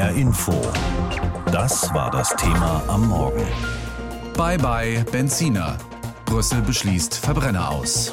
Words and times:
HR 0.00 0.12
Info. 0.16 0.52
Das 1.52 1.92
war 1.92 2.10
das 2.10 2.34
Thema 2.36 2.82
am 2.88 3.06
Morgen. 3.08 3.42
Bye 4.34 4.56
bye 4.56 5.04
Benziner. 5.12 5.76
Brüssel 6.24 6.62
beschließt 6.62 7.16
Verbrenner 7.16 7.68
aus. 7.68 8.10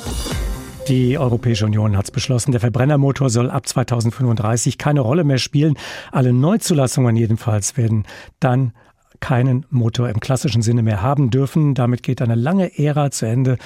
Die 0.89 1.18
Europäische 1.18 1.65
Union 1.65 1.96
hat 1.96 2.05
es 2.05 2.12
beschlossen, 2.12 2.52
der 2.52 2.60
Verbrennermotor 2.60 3.29
soll 3.29 3.50
ab 3.50 3.70
2035 3.70 4.78
keine 4.78 5.00
Rolle 5.00 5.23
mehr 5.23 5.38
spielen. 5.38 5.78
Alle 6.12 6.33
Neuzulassungen 6.33 7.15
jedenfalls 7.15 7.78
werden 7.78 8.06
dann 8.42 8.74
keinen 9.20 9.65
Motor 9.70 10.10
im 10.10 10.20
klassischen 10.20 10.62
Sinne 10.62 10.83
mehr 10.83 11.02
haben 11.02 11.29
dürfen. 11.29 11.74
Damit 11.74 12.04
geht 12.04 12.22
eine 12.22 12.36
lange 12.36 12.78
Ära 12.78 13.12
zu 13.12 13.26
Ende, 13.26 13.58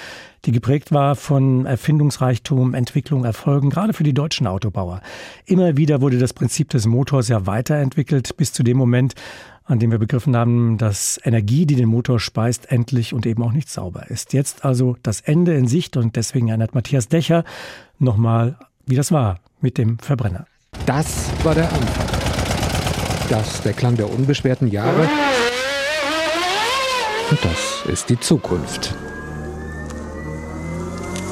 die 0.45 0.52
geprägt 0.52 0.91
war 0.91 1.16
von 1.16 1.66
Erfindungsreichtum, 1.66 2.73
Entwicklung, 2.73 3.25
Erfolgen, 3.25 3.70
gerade 3.70 3.93
für 3.93 4.03
die 4.03 4.13
deutschen 4.13 4.48
Autobauer. 4.48 5.02
Immer 5.45 5.77
wieder 5.77 6.02
wurde 6.02 6.17
das 6.17 6.34
Prinzip 6.34 6.70
des 6.70 6.85
Motors 6.85 7.27
ja 7.27 7.45
weiterentwickelt, 7.45 8.35
bis 8.38 8.53
zu 8.53 8.63
dem 8.63 8.77
Moment, 8.77 9.13
an 9.66 9.80
dem 9.80 9.91
wir 9.91 9.99
begriffen 9.99 10.35
haben, 10.35 10.77
dass 10.77 11.20
Energie, 11.23 11.66
die 11.66 11.75
den 11.75 11.89
Motor 11.89 12.20
speist, 12.20 12.72
endlich 12.72 13.13
und 13.13 13.25
eben 13.25 13.44
auch 13.44 13.53
nicht 13.53 13.70
sauber 13.70 14.09
ist. 14.09 14.33
Jetzt 14.33 14.66
also 14.66 14.97
das 15.03 15.22
Ende 15.22 15.53
in 15.53 15.67
Sicht 15.67 15.97
und 15.97 16.16
deswegen 16.16 16.49
erinnert 16.49 16.75
Matthias 16.75 17.08
Dächer 17.08 17.44
nochmal, 17.99 18.58
wie 18.86 18.95
das 18.95 19.11
war 19.11 19.39
mit 19.61 19.77
dem 19.77 19.99
Verbrenner. 19.99 20.45
Das 20.86 21.31
war 21.44 21.55
der 21.55 21.72
Anfang. 21.72 22.08
Das 23.30 23.61
der 23.61 23.73
Klang 23.73 23.95
der 23.95 24.11
unbeschwerten 24.11 24.67
Jahre. 24.67 25.08
Und 27.31 27.45
das 27.45 27.85
ist 27.88 28.09
die 28.09 28.20
Zukunft. 28.20 28.94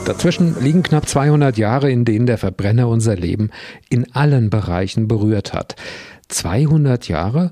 Dazwischen 0.06 0.56
liegen 0.62 0.82
knapp 0.82 1.10
200 1.10 1.58
Jahre, 1.58 1.92
in 1.92 2.06
denen 2.06 2.26
der 2.26 2.38
Verbrenner 2.38 2.88
unser 2.88 3.18
Leben 3.18 3.50
in 3.90 4.10
allen 4.16 4.50
Bereichen 4.50 5.10
berührt 5.10 5.54
hat. 5.54 5.76
200 6.30 7.10
Jahre? 7.10 7.52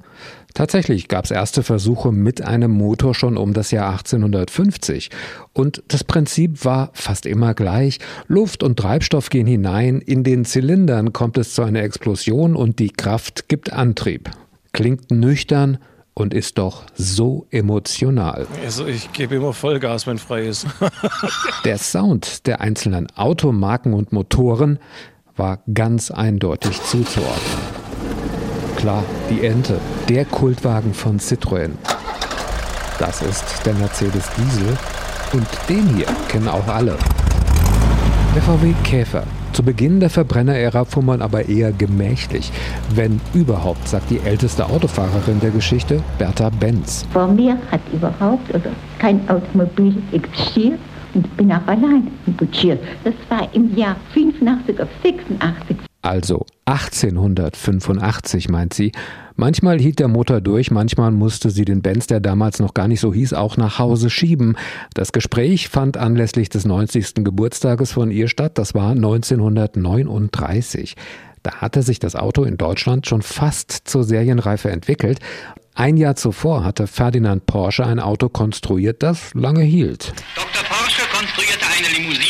Tatsächlich 0.53 1.09
gab 1.09 1.25
es 1.25 1.31
erste 1.31 1.61
Versuche 1.61 2.13
mit 2.13 2.41
einem 2.41 2.71
Motor 2.71 3.13
schon 3.13 3.35
um 3.35 3.53
das 3.53 3.71
Jahr 3.71 3.91
1850. 3.91 5.09
Und 5.51 5.83
das 5.89 6.05
Prinzip 6.05 6.63
war 6.63 6.91
fast 6.93 7.25
immer 7.25 7.53
gleich. 7.53 7.99
Luft 8.27 8.63
und 8.63 8.79
Treibstoff 8.79 9.29
gehen 9.29 9.45
hinein, 9.45 9.99
in 9.99 10.23
den 10.23 10.45
Zylindern 10.45 11.11
kommt 11.11 11.37
es 11.37 11.53
zu 11.53 11.63
einer 11.63 11.83
Explosion 11.83 12.55
und 12.55 12.79
die 12.79 12.91
Kraft 12.91 13.49
gibt 13.49 13.73
Antrieb. 13.73 14.31
Klingt 14.71 15.11
nüchtern, 15.11 15.79
und 16.17 16.33
ist 16.33 16.57
doch 16.57 16.81
so 16.95 17.45
emotional. 17.51 18.47
Also 18.65 18.87
ich 18.87 19.13
gebe 19.13 19.35
immer 19.35 19.53
Vollgas, 19.53 20.07
wenn 20.07 20.17
frei 20.17 20.47
ist. 20.47 20.65
der 21.63 21.77
Sound 21.77 22.47
der 22.47 22.59
einzelnen 22.59 23.05
Automarken 23.15 23.93
und 23.93 24.11
Motoren 24.13 24.79
war 25.35 25.59
ganz 25.71 26.09
eindeutig 26.09 26.81
zuzuordnen. 26.81 27.59
Klar, 28.77 29.03
die 29.29 29.45
Ente, 29.45 29.79
der 30.09 30.25
Kultwagen 30.25 30.95
von 30.95 31.19
Citroën. 31.19 31.69
Das 32.97 33.21
ist 33.21 33.63
der 33.63 33.75
Mercedes 33.75 34.27
Diesel 34.35 34.75
und 35.33 35.47
den 35.69 35.95
hier 35.95 36.07
kennen 36.29 36.47
auch 36.47 36.67
alle. 36.67 36.97
Der 38.33 38.41
VW 38.41 38.73
Käfer. 38.83 39.23
Zu 39.53 39.63
Beginn 39.63 39.99
der 39.99 40.09
Verbrennerära 40.09 40.85
fuhr 40.85 41.03
man 41.03 41.21
aber 41.21 41.47
eher 41.49 41.71
gemächlich. 41.71 42.51
Wenn 42.93 43.19
überhaupt, 43.33 43.87
sagt 43.87 44.09
die 44.09 44.19
älteste 44.19 44.65
Autofahrerin 44.65 45.39
der 45.39 45.51
Geschichte, 45.51 46.01
Bertha 46.17 46.49
Benz. 46.49 47.05
Vor 47.11 47.27
mir 47.27 47.57
hat 47.71 47.81
überhaupt 47.91 48.49
oder 48.53 48.71
kein 48.99 49.27
Automobil 49.29 49.95
existiert 50.11 50.79
und 51.13 51.37
bin 51.37 51.51
auch 51.51 51.65
allein 51.65 52.07
kutschiert. 52.37 52.79
Das 53.03 53.13
war 53.29 53.47
im 53.53 53.75
Jahr 53.75 53.95
85 54.13 54.75
oder 54.75 54.87
86. 55.03 55.86
Also 56.07 56.45
1885, 56.67 58.47
meint 58.47 58.73
sie. 58.73 58.93
Manchmal 59.35 59.77
hielt 59.77 59.99
der 59.99 60.07
Motor 60.07 60.39
durch, 60.39 60.71
manchmal 60.71 61.11
musste 61.11 61.49
sie 61.49 61.65
den 61.65 61.81
Benz, 61.81 62.07
der 62.07 62.21
damals 62.21 62.59
noch 62.59 62.73
gar 62.73 62.87
nicht 62.87 63.01
so 63.01 63.13
hieß, 63.13 63.33
auch 63.33 63.57
nach 63.57 63.77
Hause 63.77 64.09
schieben. 64.09 64.55
Das 64.93 65.11
Gespräch 65.11 65.67
fand 65.67 65.97
anlässlich 65.97 66.47
des 66.47 66.63
90. 66.63 67.25
Geburtstages 67.25 67.91
von 67.91 68.09
ihr 68.09 68.29
statt. 68.29 68.57
Das 68.57 68.73
war 68.73 68.91
1939. 68.91 70.95
Da 71.43 71.55
hatte 71.55 71.83
sich 71.83 71.99
das 71.99 72.15
Auto 72.15 72.45
in 72.45 72.57
Deutschland 72.57 73.05
schon 73.05 73.21
fast 73.21 73.81
zur 73.83 74.05
Serienreife 74.05 74.71
entwickelt. 74.71 75.19
Ein 75.75 75.97
Jahr 75.97 76.15
zuvor 76.15 76.63
hatte 76.63 76.87
Ferdinand 76.87 77.45
Porsche 77.45 77.85
ein 77.85 77.99
Auto 77.99 78.29
konstruiert, 78.29 79.03
das 79.03 79.33
lange 79.33 79.61
hielt. 79.61 80.13
Dr. 80.35 80.63
Porsche 80.69 81.01
konstruierte 81.13 81.65
eine 81.67 81.89
Limousine, 81.95 82.26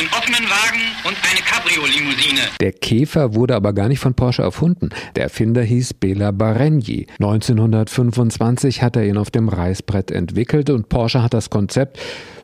einen 0.00 0.08
offenen 0.16 0.48
Wagen 0.48 0.80
und 1.04 1.16
eine 1.30 1.40
Cabrio-Limousine. 1.44 2.40
Der 2.60 2.72
Käfer 2.72 3.34
wurde 3.34 3.54
aber 3.54 3.74
gar 3.74 3.88
nicht 3.88 3.98
von 3.98 4.14
Porsche 4.14 4.42
erfunden. 4.42 4.88
Der 5.14 5.24
Erfinder 5.24 5.62
hieß 5.62 5.94
Bela 5.94 6.30
Barenji. 6.30 7.06
1925 7.18 8.82
hat 8.82 8.96
er 8.96 9.04
ihn 9.04 9.18
auf 9.18 9.30
dem 9.30 9.50
Reißbrett 9.50 10.10
entwickelt 10.10 10.70
und 10.70 10.88
Porsche 10.88 11.22
hat 11.22 11.34
das 11.34 11.50
Konzept 11.50 11.98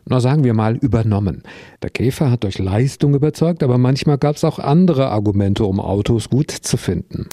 na 0.08 0.20
sagen 0.20 0.44
wir 0.44 0.54
mal, 0.54 0.76
übernommen. 0.76 1.42
Der 1.82 1.90
Käfer 1.90 2.30
hat 2.30 2.44
durch 2.44 2.60
Leistung 2.60 3.16
überzeugt, 3.16 3.64
aber 3.64 3.76
manchmal 3.76 4.18
gab 4.18 4.36
es 4.36 4.44
auch 4.44 4.60
andere 4.60 5.08
Argumente, 5.08 5.64
um 5.64 5.80
Autos 5.80 6.30
gut 6.30 6.52
zu 6.52 6.76
finden. 6.76 7.26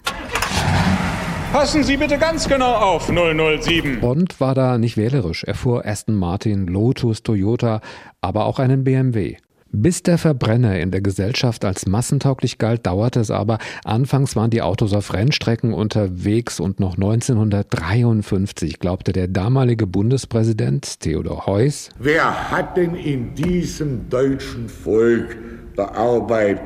Passen 1.52 1.84
Sie 1.84 1.98
bitte 1.98 2.18
ganz 2.18 2.50
genau 2.50 2.74
auf, 2.74 3.12
007. 3.12 4.00
Bond 4.00 4.40
war 4.40 4.56
da 4.56 4.80
nicht 4.80 4.98
wählerisch. 4.98 5.44
Er 5.44 5.54
fuhr 5.54 5.86
Aston 5.86 6.16
Martin, 6.16 6.66
Lotus, 6.66 7.22
Toyota, 7.22 7.82
aber 8.22 8.46
auch 8.46 8.58
einen 8.58 8.84
BMW. 8.84 9.38
Bis 9.76 10.04
der 10.04 10.20
Verbrenner 10.20 10.80
in 10.80 10.92
der 10.92 11.02
Gesellschaft 11.02 11.66
als 11.66 11.88
massentauglich 11.88 12.60
galt, 12.60 12.86
dauerte 12.86 13.20
es 13.20 13.32
aber. 13.32 13.58
Anfangs 13.84 14.36
waren 14.36 14.52
die 14.52 14.62
Autos 14.62 14.94
auf 14.94 15.12
Rennstrecken 15.16 15.74
unterwegs 15.74 16.60
und 16.60 16.80
noch 16.80 16.94
1953 16.94 18.78
glaubte 18.78 19.14
der 19.14 19.28
damalige 19.28 19.88
Bundespräsident 19.88 21.00
Theodor 21.00 21.48
Heuss, 21.48 21.90
Wer 21.98 22.52
hat 22.52 22.78
denn 22.78 22.94
in 22.94 23.34
diesem 23.34 24.10
deutschen 24.10 24.70
Volk 24.70 25.38
der 25.76 25.96
Arbeit 25.96 26.62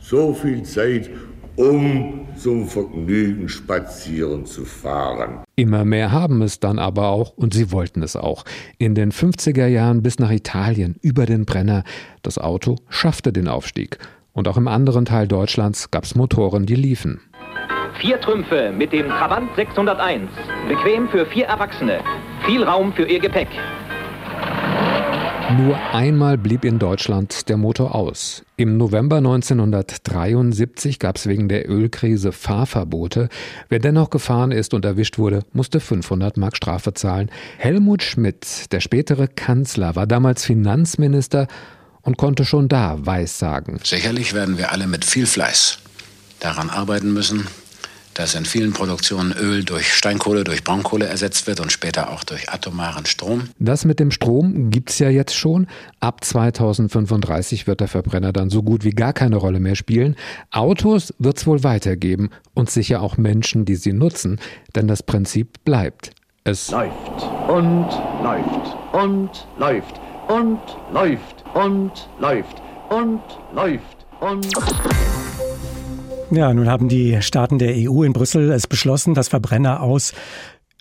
so 0.00 0.34
viel 0.34 0.64
Zeit, 0.64 1.08
um 1.60 2.26
zum 2.36 2.66
Vergnügen 2.66 3.48
spazieren 3.48 4.46
zu 4.46 4.64
fahren. 4.64 5.44
Immer 5.56 5.84
mehr 5.84 6.10
haben 6.10 6.40
es 6.40 6.58
dann 6.58 6.78
aber 6.78 7.08
auch 7.08 7.36
und 7.36 7.52
sie 7.52 7.70
wollten 7.70 8.02
es 8.02 8.16
auch. 8.16 8.44
In 8.78 8.94
den 8.94 9.12
50er 9.12 9.66
Jahren 9.66 10.02
bis 10.02 10.18
nach 10.18 10.30
Italien 10.30 10.96
über 11.02 11.26
den 11.26 11.44
Brenner. 11.44 11.84
Das 12.22 12.38
Auto 12.38 12.76
schaffte 12.88 13.32
den 13.32 13.46
Aufstieg. 13.46 13.98
Und 14.32 14.48
auch 14.48 14.56
im 14.56 14.68
anderen 14.68 15.04
Teil 15.04 15.28
Deutschlands 15.28 15.90
gab 15.90 16.04
es 16.04 16.14
Motoren, 16.14 16.64
die 16.64 16.76
liefen. 16.76 17.20
Vier 18.00 18.18
Trümpfe 18.20 18.72
mit 18.72 18.92
dem 18.92 19.08
Trabant 19.08 19.54
601. 19.56 20.30
Bequem 20.66 21.08
für 21.08 21.26
vier 21.26 21.46
Erwachsene. 21.46 21.98
Viel 22.46 22.62
Raum 22.62 22.94
für 22.94 23.04
ihr 23.04 23.20
Gepäck. 23.20 23.48
Nur 25.56 25.76
einmal 25.92 26.38
blieb 26.38 26.64
in 26.64 26.78
Deutschland 26.78 27.48
der 27.48 27.56
Motor 27.56 27.94
aus. 27.94 28.44
Im 28.56 28.76
November 28.76 29.16
1973 29.16 31.00
gab 31.00 31.16
es 31.16 31.26
wegen 31.26 31.48
der 31.48 31.68
Ölkrise 31.68 32.30
Fahrverbote. 32.30 33.28
Wer 33.68 33.80
dennoch 33.80 34.10
gefahren 34.10 34.52
ist 34.52 34.74
und 34.74 34.84
erwischt 34.84 35.18
wurde, 35.18 35.40
musste 35.52 35.80
500 35.80 36.36
Mark 36.36 36.56
Strafe 36.56 36.94
zahlen. 36.94 37.30
Helmut 37.58 38.04
Schmidt, 38.04 38.70
der 38.70 38.78
spätere 38.78 39.26
Kanzler, 39.26 39.96
war 39.96 40.06
damals 40.06 40.44
Finanzminister 40.44 41.48
und 42.02 42.16
konnte 42.16 42.44
schon 42.44 42.68
da 42.68 43.04
Weissagen. 43.04 43.80
Sicherlich 43.82 44.34
werden 44.34 44.56
wir 44.56 44.70
alle 44.70 44.86
mit 44.86 45.04
viel 45.04 45.26
Fleiß 45.26 45.78
daran 46.38 46.70
arbeiten 46.70 47.12
müssen, 47.12 47.46
dass 48.20 48.34
in 48.34 48.44
vielen 48.44 48.74
Produktionen 48.74 49.32
Öl 49.32 49.64
durch 49.64 49.94
Steinkohle, 49.94 50.44
durch 50.44 50.62
Braunkohle 50.62 51.06
ersetzt 51.06 51.46
wird 51.46 51.58
und 51.58 51.72
später 51.72 52.10
auch 52.10 52.22
durch 52.22 52.50
atomaren 52.50 53.06
Strom. 53.06 53.48
Das 53.58 53.86
mit 53.86 53.98
dem 53.98 54.10
Strom 54.10 54.68
gibt 54.68 54.90
es 54.90 54.98
ja 54.98 55.08
jetzt 55.08 55.34
schon. 55.34 55.66
Ab 56.00 56.22
2035 56.22 57.66
wird 57.66 57.80
der 57.80 57.88
Verbrenner 57.88 58.34
dann 58.34 58.50
so 58.50 58.62
gut 58.62 58.84
wie 58.84 58.90
gar 58.90 59.14
keine 59.14 59.36
Rolle 59.36 59.58
mehr 59.58 59.74
spielen. 59.74 60.16
Autos 60.50 61.14
wird 61.18 61.38
es 61.38 61.46
wohl 61.46 61.64
weitergeben 61.64 62.28
und 62.52 62.70
sicher 62.70 63.00
auch 63.00 63.16
Menschen, 63.16 63.64
die 63.64 63.76
sie 63.76 63.94
nutzen, 63.94 64.38
denn 64.74 64.86
das 64.86 65.02
Prinzip 65.02 65.64
bleibt. 65.64 66.10
Es 66.44 66.70
läuft 66.70 66.92
und 67.48 67.88
läuft 68.22 68.76
und 68.92 69.30
läuft 69.58 70.00
und 70.28 70.60
läuft 70.92 71.44
und 71.54 72.08
läuft 72.20 72.62
und 72.90 73.22
läuft 73.54 74.06
und 74.20 74.54
läuft. 74.54 75.09
Ja, 76.30 76.54
nun 76.54 76.68
haben 76.68 76.88
die 76.88 77.20
Staaten 77.22 77.58
der 77.58 77.74
EU 77.74 78.04
in 78.04 78.12
Brüssel 78.12 78.52
es 78.52 78.68
beschlossen, 78.68 79.14
dass 79.14 79.28
Verbrenner 79.28 79.82
aus 79.82 80.12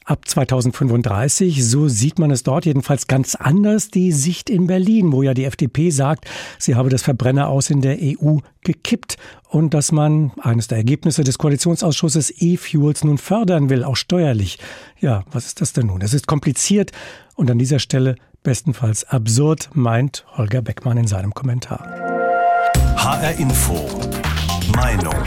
ab 0.05 0.27
2035. 0.27 1.65
So 1.65 1.87
sieht 1.87 2.19
man 2.19 2.29
es 2.29 2.43
dort 2.43 2.65
jedenfalls 2.65 3.07
ganz 3.07 3.33
anders. 3.33 3.89
Die 3.89 4.11
Sicht 4.11 4.49
in 4.49 4.67
Berlin, 4.67 5.11
wo 5.11 5.23
ja 5.23 5.33
die 5.33 5.45
FDP 5.45 5.89
sagt, 5.89 6.25
sie 6.59 6.75
habe 6.75 6.89
das 6.89 7.01
Verbrenner 7.01 7.47
aus 7.47 7.71
in 7.71 7.81
der 7.81 7.97
EU 7.99 8.37
gekippt 8.63 9.17
und 9.49 9.73
dass 9.73 9.91
man 9.91 10.31
eines 10.39 10.67
der 10.67 10.77
Ergebnisse 10.77 11.23
des 11.23 11.39
Koalitionsausschusses 11.39 12.31
E-Fuels 12.37 13.03
nun 13.03 13.17
fördern 13.17 13.69
will, 13.69 13.83
auch 13.83 13.95
steuerlich. 13.95 14.59
Ja, 14.99 15.23
was 15.31 15.47
ist 15.47 15.61
das 15.61 15.73
denn 15.73 15.87
nun? 15.87 16.01
Es 16.01 16.13
ist 16.13 16.27
kompliziert 16.27 16.91
und 17.35 17.49
an 17.49 17.57
dieser 17.57 17.79
Stelle 17.79 18.15
bestenfalls 18.43 19.03
absurd, 19.03 19.69
meint 19.73 20.25
Holger 20.37 20.61
Beckmann 20.61 20.97
in 20.97 21.07
seinem 21.07 21.33
Kommentar. 21.33 21.87
HR 22.97 23.39
Info 23.39 23.87
Meinung 24.75 25.25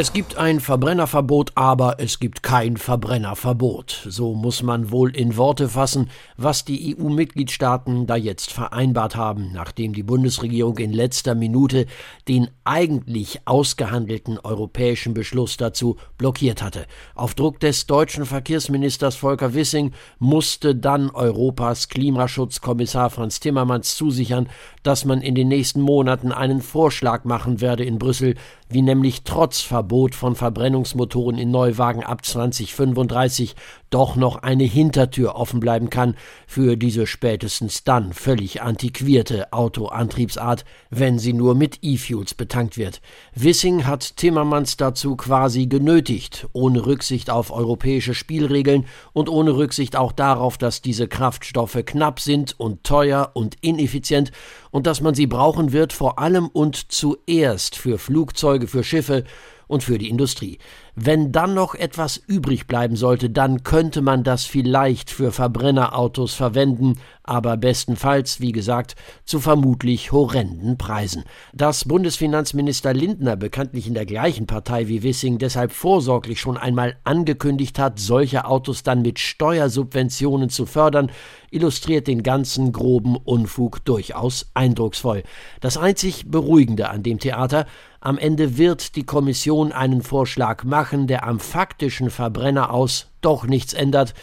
Es 0.00 0.12
gibt 0.12 0.36
ein 0.36 0.60
Verbrennerverbot, 0.60 1.50
aber 1.56 1.96
es 1.98 2.20
gibt 2.20 2.44
kein 2.44 2.76
Verbrennerverbot. 2.76 4.06
So 4.08 4.32
muss 4.32 4.62
man 4.62 4.92
wohl 4.92 5.10
in 5.16 5.36
Worte 5.36 5.68
fassen, 5.68 6.08
was 6.36 6.64
die 6.64 6.96
EU-Mitgliedstaaten 6.96 8.06
da 8.06 8.14
jetzt 8.14 8.52
vereinbart 8.52 9.16
haben, 9.16 9.50
nachdem 9.52 9.94
die 9.94 10.04
Bundesregierung 10.04 10.78
in 10.78 10.92
letzter 10.92 11.34
Minute 11.34 11.86
den 12.28 12.48
eigentlich 12.62 13.40
ausgehandelten 13.44 14.38
europäischen 14.38 15.14
Beschluss 15.14 15.56
dazu 15.56 15.96
blockiert 16.16 16.62
hatte. 16.62 16.86
Auf 17.16 17.34
Druck 17.34 17.58
des 17.58 17.86
deutschen 17.86 18.24
Verkehrsministers 18.24 19.16
Volker 19.16 19.52
Wissing 19.52 19.90
musste 20.20 20.76
dann 20.76 21.10
Europas 21.10 21.88
Klimaschutzkommissar 21.88 23.10
Franz 23.10 23.40
Timmermans 23.40 23.96
zusichern, 23.96 24.48
dass 24.84 25.04
man 25.04 25.22
in 25.22 25.34
den 25.34 25.48
nächsten 25.48 25.80
Monaten 25.80 26.30
einen 26.30 26.62
Vorschlag 26.62 27.24
machen 27.24 27.60
werde 27.60 27.82
in 27.82 27.98
Brüssel, 27.98 28.36
wie 28.68 28.82
nämlich 28.82 29.22
trotz 29.22 29.60
Verbot 29.60 30.14
von 30.14 30.34
Verbrennungsmotoren 30.34 31.38
in 31.38 31.50
Neuwagen 31.50 32.02
ab 32.02 32.24
2035 32.24 33.54
doch 33.90 34.16
noch 34.16 34.36
eine 34.42 34.64
Hintertür 34.64 35.34
offen 35.34 35.60
bleiben 35.60 35.90
kann 35.90 36.14
für 36.46 36.76
diese 36.76 37.06
spätestens 37.06 37.84
dann 37.84 38.12
völlig 38.12 38.62
antiquierte 38.62 39.52
Autoantriebsart, 39.52 40.64
wenn 40.90 41.18
sie 41.18 41.32
nur 41.32 41.54
mit 41.54 41.78
E-Fuels 41.82 42.34
betankt 42.34 42.76
wird. 42.76 43.00
Wissing 43.34 43.86
hat 43.86 44.16
Timmermans 44.16 44.76
dazu 44.76 45.16
quasi 45.16 45.66
genötigt, 45.66 46.48
ohne 46.52 46.86
Rücksicht 46.86 47.30
auf 47.30 47.50
europäische 47.50 48.14
Spielregeln 48.14 48.86
und 49.12 49.28
ohne 49.28 49.56
Rücksicht 49.56 49.96
auch 49.96 50.12
darauf, 50.12 50.58
dass 50.58 50.82
diese 50.82 51.08
Kraftstoffe 51.08 51.78
knapp 51.84 52.20
sind 52.20 52.54
und 52.58 52.84
teuer 52.84 53.30
und 53.34 53.56
ineffizient 53.60 54.32
und 54.70 54.86
dass 54.86 55.00
man 55.00 55.14
sie 55.14 55.26
brauchen 55.26 55.72
wird 55.72 55.92
vor 55.92 56.18
allem 56.18 56.48
und 56.48 56.92
zuerst 56.92 57.76
für 57.76 57.98
Flugzeuge, 57.98 58.66
für 58.66 58.84
Schiffe 58.84 59.24
und 59.68 59.84
für 59.84 59.98
die 59.98 60.08
Industrie. 60.08 60.58
Wenn 60.96 61.30
dann 61.30 61.54
noch 61.54 61.76
etwas 61.76 62.16
übrig 62.16 62.66
bleiben 62.66 62.96
sollte, 62.96 63.30
dann 63.30 63.62
könnte 63.62 64.02
man 64.02 64.24
das 64.24 64.44
vielleicht 64.44 65.10
für 65.10 65.30
Verbrennerautos 65.30 66.34
verwenden, 66.34 66.98
aber 67.22 67.56
bestenfalls, 67.56 68.40
wie 68.40 68.50
gesagt, 68.50 68.96
zu 69.24 69.38
vermutlich 69.38 70.10
horrenden 70.10 70.76
Preisen. 70.76 71.22
Dass 71.52 71.84
Bundesfinanzminister 71.84 72.94
Lindner 72.94 73.36
bekanntlich 73.36 73.86
in 73.86 73.94
der 73.94 74.06
gleichen 74.06 74.46
Partei 74.46 74.88
wie 74.88 75.04
Wissing 75.04 75.38
deshalb 75.38 75.70
vorsorglich 75.70 76.40
schon 76.40 76.56
einmal 76.56 76.96
angekündigt 77.04 77.78
hat, 77.78 78.00
solche 78.00 78.46
Autos 78.46 78.82
dann 78.82 79.02
mit 79.02 79.20
Steuersubventionen 79.20 80.48
zu 80.48 80.66
fördern, 80.66 81.12
illustriert 81.50 82.08
den 82.08 82.22
ganzen 82.22 82.72
groben 82.72 83.16
Unfug 83.16 83.84
durchaus 83.84 84.50
eindrucksvoll. 84.54 85.22
Das 85.60 85.76
einzig 85.76 86.30
Beruhigende 86.30 86.90
an 86.90 87.02
dem 87.02 87.18
Theater, 87.18 87.66
am 88.00 88.18
Ende 88.18 88.56
wird 88.58 88.96
die 88.96 89.04
Kommission 89.04 89.72
einen 89.72 90.02
Vorschlag 90.02 90.64
machen, 90.64 91.06
der 91.06 91.26
am 91.26 91.40
faktischen 91.40 92.10
Verbrenner 92.10 92.72
aus 92.72 93.08
doch 93.20 93.44
nichts 93.44 93.72
ändert, 93.72 94.14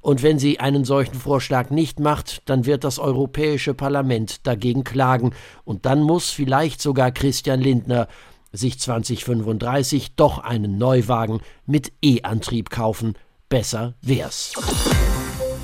und 0.00 0.22
wenn 0.22 0.38
sie 0.38 0.60
einen 0.60 0.84
solchen 0.84 1.14
Vorschlag 1.14 1.70
nicht 1.70 1.98
macht, 1.98 2.42
dann 2.44 2.66
wird 2.66 2.84
das 2.84 2.98
Europäische 2.98 3.72
Parlament 3.72 4.46
dagegen 4.46 4.84
klagen, 4.84 5.32
und 5.64 5.86
dann 5.86 6.02
muss 6.02 6.30
vielleicht 6.30 6.82
sogar 6.82 7.10
Christian 7.10 7.60
Lindner 7.60 8.06
sich 8.52 8.78
2035 8.78 10.14
doch 10.14 10.38
einen 10.38 10.76
Neuwagen 10.76 11.40
mit 11.66 11.92
E-Antrieb 12.02 12.68
kaufen. 12.70 13.14
Besser 13.48 13.94
wär's. 14.02 14.52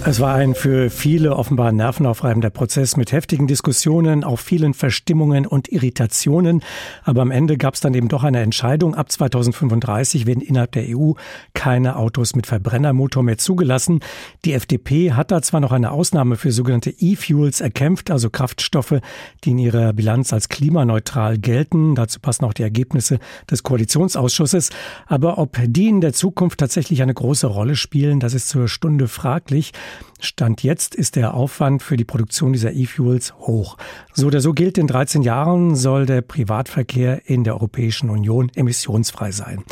Es 0.06 0.18
war 0.18 0.34
ein 0.34 0.54
für 0.54 0.88
viele 0.88 1.36
offenbar 1.36 1.72
nervenaufreibender 1.72 2.48
Prozess 2.48 2.96
mit 2.96 3.12
heftigen 3.12 3.46
Diskussionen, 3.46 4.24
auch 4.24 4.38
vielen 4.38 4.72
Verstimmungen 4.72 5.46
und 5.46 5.70
Irritationen. 5.70 6.62
Aber 7.04 7.20
am 7.20 7.30
Ende 7.30 7.58
gab 7.58 7.74
es 7.74 7.80
dann 7.80 7.92
eben 7.92 8.08
doch 8.08 8.24
eine 8.24 8.40
Entscheidung. 8.40 8.94
Ab 8.94 9.12
2035 9.12 10.24
werden 10.24 10.40
innerhalb 10.40 10.72
der 10.72 10.84
EU 10.88 11.12
keine 11.52 11.96
Autos 11.96 12.34
mit 12.34 12.46
Verbrennermotor 12.46 13.22
mehr 13.22 13.36
zugelassen. 13.36 14.00
Die 14.46 14.54
FDP 14.54 15.12
hat 15.12 15.30
da 15.30 15.42
zwar 15.42 15.60
noch 15.60 15.70
eine 15.70 15.90
Ausnahme 15.90 16.36
für 16.36 16.50
sogenannte 16.50 16.94
E-Fuels 16.98 17.60
erkämpft, 17.60 18.10
also 18.10 18.30
Kraftstoffe, 18.30 19.00
die 19.44 19.50
in 19.50 19.58
ihrer 19.58 19.92
Bilanz 19.92 20.32
als 20.32 20.48
klimaneutral 20.48 21.36
gelten. 21.36 21.94
Dazu 21.94 22.20
passen 22.20 22.46
auch 22.46 22.54
die 22.54 22.62
Ergebnisse 22.62 23.18
des 23.50 23.62
Koalitionsausschusses. 23.62 24.70
Aber 25.06 25.36
ob 25.36 25.58
die 25.62 25.88
in 25.88 26.00
der 26.00 26.14
Zukunft 26.14 26.58
tatsächlich 26.58 27.02
eine 27.02 27.14
große 27.14 27.46
Rolle 27.46 27.76
spielen, 27.76 28.18
das 28.18 28.32
ist 28.32 28.48
zur 28.48 28.66
Stunde 28.66 29.06
fraglich. 29.06 29.72
Stand 30.20 30.62
jetzt 30.62 30.94
ist 30.94 31.16
der 31.16 31.34
Aufwand 31.34 31.82
für 31.82 31.96
die 31.96 32.04
Produktion 32.04 32.52
dieser 32.52 32.72
E-Fuels 32.72 33.34
hoch. 33.38 33.76
So 34.12 34.26
oder 34.26 34.40
so 34.40 34.52
gilt, 34.52 34.78
in 34.78 34.86
13 34.86 35.22
Jahren 35.22 35.76
soll 35.76 36.06
der 36.06 36.20
Privatverkehr 36.20 37.28
in 37.28 37.44
der 37.44 37.54
Europäischen 37.54 38.10
Union 38.10 38.50
emissionsfrei 38.54 39.32
sein. 39.32 39.64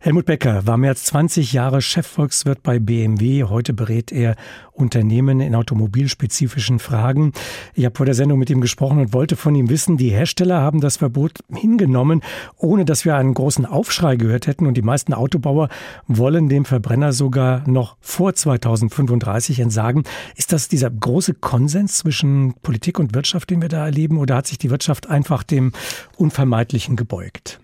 Helmut 0.00 0.26
Becker 0.26 0.64
war 0.64 0.76
mehr 0.76 0.90
als 0.90 1.06
20 1.06 1.52
Jahre 1.52 1.82
Chefvolkswirt 1.82 2.62
bei 2.62 2.78
BMW. 2.78 3.42
Heute 3.42 3.72
berät 3.72 4.12
er 4.12 4.36
Unternehmen 4.70 5.40
in 5.40 5.56
automobilspezifischen 5.56 6.78
Fragen. 6.78 7.32
Ich 7.74 7.84
habe 7.84 7.96
vor 7.96 8.06
der 8.06 8.14
Sendung 8.14 8.38
mit 8.38 8.48
ihm 8.48 8.60
gesprochen 8.60 9.00
und 9.00 9.12
wollte 9.12 9.34
von 9.34 9.56
ihm 9.56 9.68
wissen, 9.70 9.96
die 9.96 10.10
Hersteller 10.10 10.60
haben 10.60 10.80
das 10.80 10.98
Verbot 10.98 11.40
hingenommen, 11.52 12.22
ohne 12.56 12.84
dass 12.84 13.04
wir 13.04 13.16
einen 13.16 13.34
großen 13.34 13.66
Aufschrei 13.66 14.14
gehört 14.14 14.46
hätten. 14.46 14.68
Und 14.68 14.76
die 14.76 14.82
meisten 14.82 15.14
Autobauer 15.14 15.68
wollen 16.06 16.48
dem 16.48 16.64
Verbrenner 16.64 17.12
sogar 17.12 17.68
noch 17.68 17.96
vor 18.00 18.34
2035 18.34 19.58
entsagen. 19.58 20.04
Ist 20.36 20.52
das 20.52 20.68
dieser 20.68 20.90
große 20.90 21.34
Konsens 21.34 21.94
zwischen 21.94 22.54
Politik 22.62 23.00
und 23.00 23.16
Wirtschaft, 23.16 23.50
den 23.50 23.62
wir 23.62 23.68
da 23.68 23.86
erleben, 23.86 24.18
oder 24.18 24.36
hat 24.36 24.46
sich 24.46 24.58
die 24.58 24.70
Wirtschaft 24.70 25.10
einfach 25.10 25.42
dem 25.42 25.72
Unvermeidlichen 26.16 26.94
gebeugt? 26.94 27.58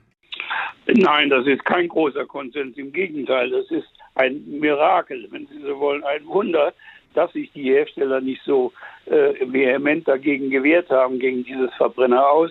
Nein, 0.86 1.30
das 1.30 1.46
ist 1.46 1.64
kein 1.64 1.88
großer 1.88 2.26
Konsens. 2.26 2.76
Im 2.76 2.92
Gegenteil, 2.92 3.50
das 3.50 3.70
ist 3.70 3.88
ein 4.14 4.44
Mirakel, 4.46 5.26
wenn 5.30 5.46
Sie 5.46 5.60
so 5.62 5.78
wollen, 5.80 6.04
ein 6.04 6.26
Wunder, 6.26 6.74
dass 7.14 7.32
sich 7.32 7.50
die 7.52 7.70
Hersteller 7.70 8.20
nicht 8.20 8.42
so 8.44 8.72
äh, 9.06 9.34
vehement 9.46 10.06
dagegen 10.06 10.50
gewehrt 10.50 10.90
haben, 10.90 11.18
gegen 11.18 11.44
dieses 11.44 11.72
Verbrenner 11.74 12.28
aus. 12.28 12.50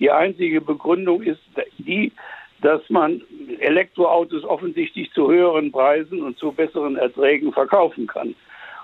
Die 0.00 0.10
einzige 0.10 0.60
Begründung 0.60 1.22
ist 1.22 1.40
die, 1.78 2.12
dass 2.60 2.82
man 2.90 3.22
Elektroautos 3.58 4.44
offensichtlich 4.44 5.10
zu 5.12 5.30
höheren 5.30 5.72
Preisen 5.72 6.22
und 6.22 6.38
zu 6.38 6.52
besseren 6.52 6.96
Erträgen 6.96 7.52
verkaufen 7.52 8.06
kann. 8.06 8.34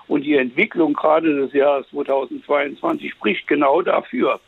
Und 0.07 0.23
die 0.23 0.35
Entwicklung 0.35 0.93
gerade 0.93 1.35
des 1.35 1.53
Jahres 1.53 1.87
2022 1.89 3.11
spricht 3.11 3.47
genau 3.47 3.81
dafür. 3.81 4.39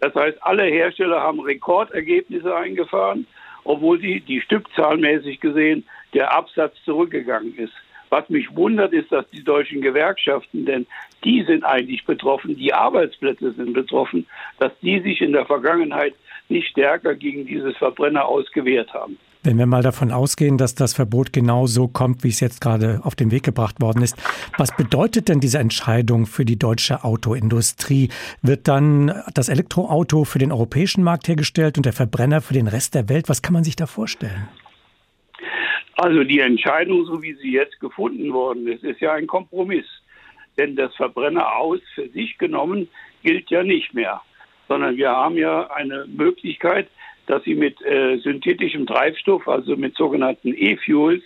Das 0.00 0.14
heißt, 0.14 0.38
alle 0.42 0.64
Hersteller 0.64 1.20
haben 1.22 1.40
Rekordergebnisse 1.40 2.54
eingefahren 2.54 3.26
obwohl 3.68 3.98
die, 3.98 4.20
die 4.20 4.40
stückzahlmäßig 4.40 5.40
gesehen 5.40 5.84
der 6.14 6.32
Absatz 6.32 6.74
zurückgegangen 6.86 7.54
ist. 7.58 7.74
Was 8.08 8.26
mich 8.30 8.56
wundert, 8.56 8.94
ist, 8.94 9.12
dass 9.12 9.28
die 9.28 9.44
deutschen 9.44 9.82
Gewerkschaften, 9.82 10.64
denn 10.64 10.86
die 11.22 11.44
sind 11.44 11.64
eigentlich 11.64 12.06
betroffen, 12.06 12.56
die 12.56 12.72
Arbeitsplätze 12.72 13.52
sind 13.52 13.74
betroffen, 13.74 14.26
dass 14.58 14.72
die 14.80 15.00
sich 15.00 15.20
in 15.20 15.32
der 15.32 15.44
Vergangenheit 15.44 16.14
nicht 16.48 16.68
stärker 16.68 17.14
gegen 17.14 17.44
dieses 17.44 17.76
Verbrenner 17.76 18.24
ausgewehrt 18.24 18.94
haben. 18.94 19.18
Wenn 19.48 19.56
wir 19.56 19.64
mal 19.64 19.82
davon 19.82 20.10
ausgehen, 20.10 20.58
dass 20.58 20.74
das 20.74 20.92
Verbot 20.92 21.32
genau 21.32 21.66
so 21.66 21.88
kommt, 21.88 22.22
wie 22.22 22.28
es 22.28 22.38
jetzt 22.38 22.60
gerade 22.60 23.00
auf 23.02 23.14
den 23.14 23.30
Weg 23.30 23.44
gebracht 23.44 23.80
worden 23.80 24.02
ist, 24.02 24.14
was 24.58 24.76
bedeutet 24.76 25.30
denn 25.30 25.40
diese 25.40 25.58
Entscheidung 25.58 26.26
für 26.26 26.44
die 26.44 26.58
deutsche 26.58 27.02
Autoindustrie? 27.02 28.10
Wird 28.42 28.68
dann 28.68 29.22
das 29.32 29.48
Elektroauto 29.48 30.24
für 30.24 30.38
den 30.38 30.52
europäischen 30.52 31.02
Markt 31.02 31.28
hergestellt 31.28 31.78
und 31.78 31.86
der 31.86 31.94
Verbrenner 31.94 32.42
für 32.42 32.52
den 32.52 32.68
Rest 32.68 32.94
der 32.94 33.08
Welt? 33.08 33.30
Was 33.30 33.40
kann 33.40 33.54
man 33.54 33.64
sich 33.64 33.74
da 33.74 33.86
vorstellen? 33.86 34.50
Also 35.94 36.24
die 36.24 36.40
Entscheidung, 36.40 37.06
so 37.06 37.22
wie 37.22 37.32
sie 37.32 37.52
jetzt 37.52 37.80
gefunden 37.80 38.30
worden 38.34 38.68
ist, 38.68 38.84
ist 38.84 39.00
ja 39.00 39.14
ein 39.14 39.26
Kompromiss. 39.26 39.86
Denn 40.58 40.76
das 40.76 40.94
Verbrenner 40.94 41.56
aus 41.56 41.80
für 41.94 42.10
sich 42.10 42.36
genommen 42.36 42.86
gilt 43.22 43.48
ja 43.48 43.62
nicht 43.62 43.94
mehr, 43.94 44.20
sondern 44.68 44.98
wir 44.98 45.08
haben 45.08 45.38
ja 45.38 45.70
eine 45.70 46.04
Möglichkeit, 46.06 46.90
dass 47.28 47.44
sie 47.44 47.54
mit 47.54 47.80
äh, 47.82 48.16
synthetischem 48.18 48.86
Treibstoff, 48.86 49.46
also 49.46 49.76
mit 49.76 49.94
sogenannten 49.96 50.54
E-Fuels, 50.54 51.22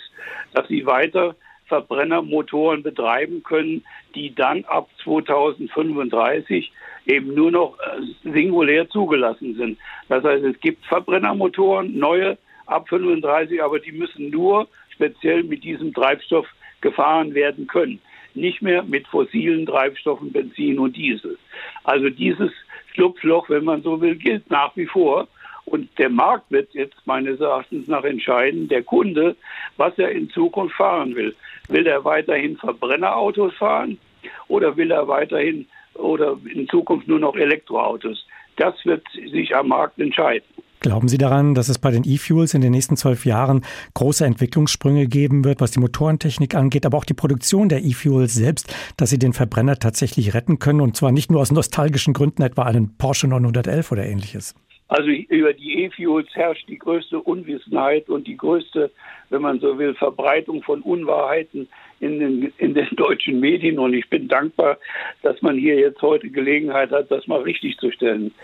dass 0.52 0.68
sie 0.68 0.84
weiter 0.84 1.34
Verbrennermotoren 1.66 2.82
betreiben 2.82 3.42
können, 3.42 3.84
die 4.14 4.34
dann 4.34 4.64
ab 4.64 4.90
2035 5.04 6.70
eben 7.06 7.34
nur 7.34 7.50
noch 7.50 7.78
äh, 7.78 8.30
singulär 8.30 8.88
zugelassen 8.90 9.54
sind. 9.54 9.78
Das 10.08 10.22
heißt, 10.22 10.44
es 10.44 10.60
gibt 10.60 10.84
Verbrennermotoren, 10.86 11.98
neue 11.98 12.36
ab 12.66 12.88
35, 12.88 13.62
aber 13.62 13.78
die 13.78 13.92
müssen 13.92 14.30
nur 14.30 14.68
speziell 14.90 15.44
mit 15.44 15.64
diesem 15.64 15.94
Treibstoff 15.94 16.46
gefahren 16.80 17.34
werden 17.34 17.66
können. 17.66 18.00
Nicht 18.34 18.62
mehr 18.62 18.82
mit 18.82 19.06
fossilen 19.08 19.66
Treibstoffen, 19.66 20.32
Benzin 20.32 20.78
und 20.78 20.96
Diesel. 20.96 21.38
Also 21.84 22.10
dieses 22.10 22.50
Schlupfloch, 22.92 23.48
wenn 23.48 23.64
man 23.64 23.82
so 23.82 24.00
will, 24.00 24.16
gilt 24.16 24.50
nach 24.50 24.76
wie 24.76 24.86
vor. 24.86 25.28
Und 25.64 25.88
der 25.98 26.10
Markt 26.10 26.50
wird 26.50 26.74
jetzt 26.74 27.06
meines 27.06 27.40
Erachtens 27.40 27.88
nach 27.88 28.04
entscheiden, 28.04 28.68
der 28.68 28.82
Kunde, 28.82 29.36
was 29.76 29.96
er 29.98 30.10
in 30.10 30.28
Zukunft 30.30 30.74
fahren 30.76 31.14
will. 31.14 31.34
Will 31.68 31.86
er 31.86 32.04
weiterhin 32.04 32.56
Verbrennerautos 32.56 33.54
fahren 33.54 33.98
oder 34.48 34.76
will 34.76 34.90
er 34.90 35.06
weiterhin 35.08 35.66
oder 35.94 36.36
in 36.52 36.68
Zukunft 36.68 37.08
nur 37.08 37.20
noch 37.20 37.36
Elektroautos? 37.36 38.26
Das 38.56 38.74
wird 38.84 39.02
sich 39.12 39.54
am 39.54 39.68
Markt 39.68 39.98
entscheiden. 39.98 40.44
Glauben 40.82 41.06
Sie 41.06 41.16
daran, 41.16 41.54
dass 41.54 41.68
es 41.68 41.78
bei 41.78 41.92
den 41.92 42.02
E-Fuels 42.04 42.54
in 42.54 42.60
den 42.60 42.72
nächsten 42.72 42.96
zwölf 42.96 43.24
Jahren 43.24 43.64
große 43.94 44.26
Entwicklungssprünge 44.26 45.06
geben 45.06 45.44
wird, 45.44 45.60
was 45.60 45.70
die 45.70 45.78
Motorentechnik 45.78 46.56
angeht, 46.56 46.84
aber 46.84 46.98
auch 46.98 47.04
die 47.04 47.14
Produktion 47.14 47.68
der 47.68 47.84
E-Fuels 47.84 48.34
selbst, 48.34 48.74
dass 48.96 49.10
sie 49.10 49.18
den 49.18 49.32
Verbrenner 49.32 49.78
tatsächlich 49.78 50.34
retten 50.34 50.58
können 50.58 50.80
und 50.80 50.96
zwar 50.96 51.12
nicht 51.12 51.30
nur 51.30 51.40
aus 51.40 51.52
nostalgischen 51.52 52.14
Gründen, 52.14 52.42
etwa 52.42 52.64
einen 52.64 52.96
Porsche 52.96 53.28
911 53.28 53.92
oder 53.92 54.04
ähnliches? 54.04 54.56
Also 54.92 55.08
über 55.08 55.54
die 55.54 55.84
E-Fuels 55.84 56.28
herrscht 56.34 56.68
die 56.68 56.78
größte 56.78 57.18
Unwissenheit 57.18 58.10
und 58.10 58.26
die 58.26 58.36
größte, 58.36 58.90
wenn 59.30 59.40
man 59.40 59.58
so 59.58 59.78
will, 59.78 59.94
Verbreitung 59.94 60.62
von 60.62 60.82
Unwahrheiten 60.82 61.66
in 62.00 62.20
den, 62.20 62.52
in 62.58 62.74
den 62.74 62.88
deutschen 62.96 63.40
Medien. 63.40 63.78
Und 63.78 63.94
ich 63.94 64.10
bin 64.10 64.28
dankbar, 64.28 64.76
dass 65.22 65.40
man 65.40 65.56
hier 65.56 65.76
jetzt 65.76 66.02
heute 66.02 66.28
Gelegenheit 66.28 66.90
hat, 66.90 67.10
das 67.10 67.26
mal 67.26 67.40
richtig 67.40 67.78
zu 67.78 67.90
stellen. 67.90 68.34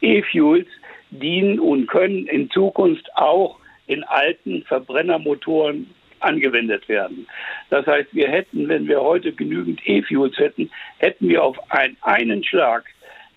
E-Fuels 0.00 0.68
dienen 1.10 1.60
und 1.60 1.86
können 1.86 2.26
in 2.28 2.48
Zukunft 2.48 3.14
auch 3.16 3.58
in 3.86 4.02
alten 4.04 4.62
Verbrennermotoren 4.62 5.90
angewendet 6.20 6.88
werden. 6.88 7.26
Das 7.68 7.86
heißt, 7.86 8.14
wir 8.14 8.28
hätten, 8.28 8.70
wenn 8.70 8.88
wir 8.88 9.02
heute 9.02 9.32
genügend 9.32 9.86
E-Fuels 9.86 10.38
hätten, 10.38 10.70
hätten 10.96 11.28
wir 11.28 11.44
auf 11.44 11.58
einen, 11.70 11.98
einen 12.00 12.42
Schlag 12.42 12.86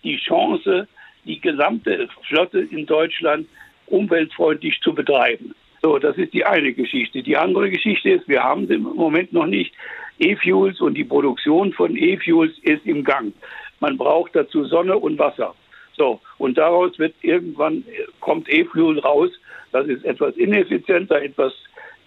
die 0.02 0.16
Chance, 0.16 0.88
die 1.24 1.40
gesamte 1.40 2.08
Flotte 2.28 2.60
in 2.60 2.86
Deutschland 2.86 3.46
umweltfreundlich 3.86 4.80
zu 4.80 4.94
betreiben. 4.94 5.54
So, 5.82 5.98
das 5.98 6.16
ist 6.16 6.32
die 6.32 6.44
eine 6.44 6.72
Geschichte. 6.72 7.22
Die 7.22 7.36
andere 7.36 7.70
Geschichte 7.70 8.10
ist, 8.10 8.26
wir 8.26 8.42
haben 8.42 8.68
im 8.70 8.82
Moment 8.82 9.32
noch 9.32 9.46
nicht. 9.46 9.74
E-Fuels 10.18 10.80
und 10.80 10.94
die 10.94 11.04
Produktion 11.04 11.72
von 11.72 11.96
E-Fuels 11.96 12.52
ist 12.62 12.86
im 12.86 13.04
Gang. 13.04 13.34
Man 13.80 13.98
braucht 13.98 14.34
dazu 14.34 14.64
Sonne 14.64 14.96
und 14.96 15.18
Wasser. 15.18 15.54
So, 15.96 16.20
und 16.38 16.56
daraus 16.56 16.98
wird 16.98 17.14
irgendwann, 17.22 17.84
kommt 18.20 18.48
E-Fuel 18.48 18.98
raus. 19.00 19.30
Das 19.72 19.86
ist 19.86 20.04
etwas 20.04 20.36
ineffizienter, 20.36 21.20
etwas 21.20 21.52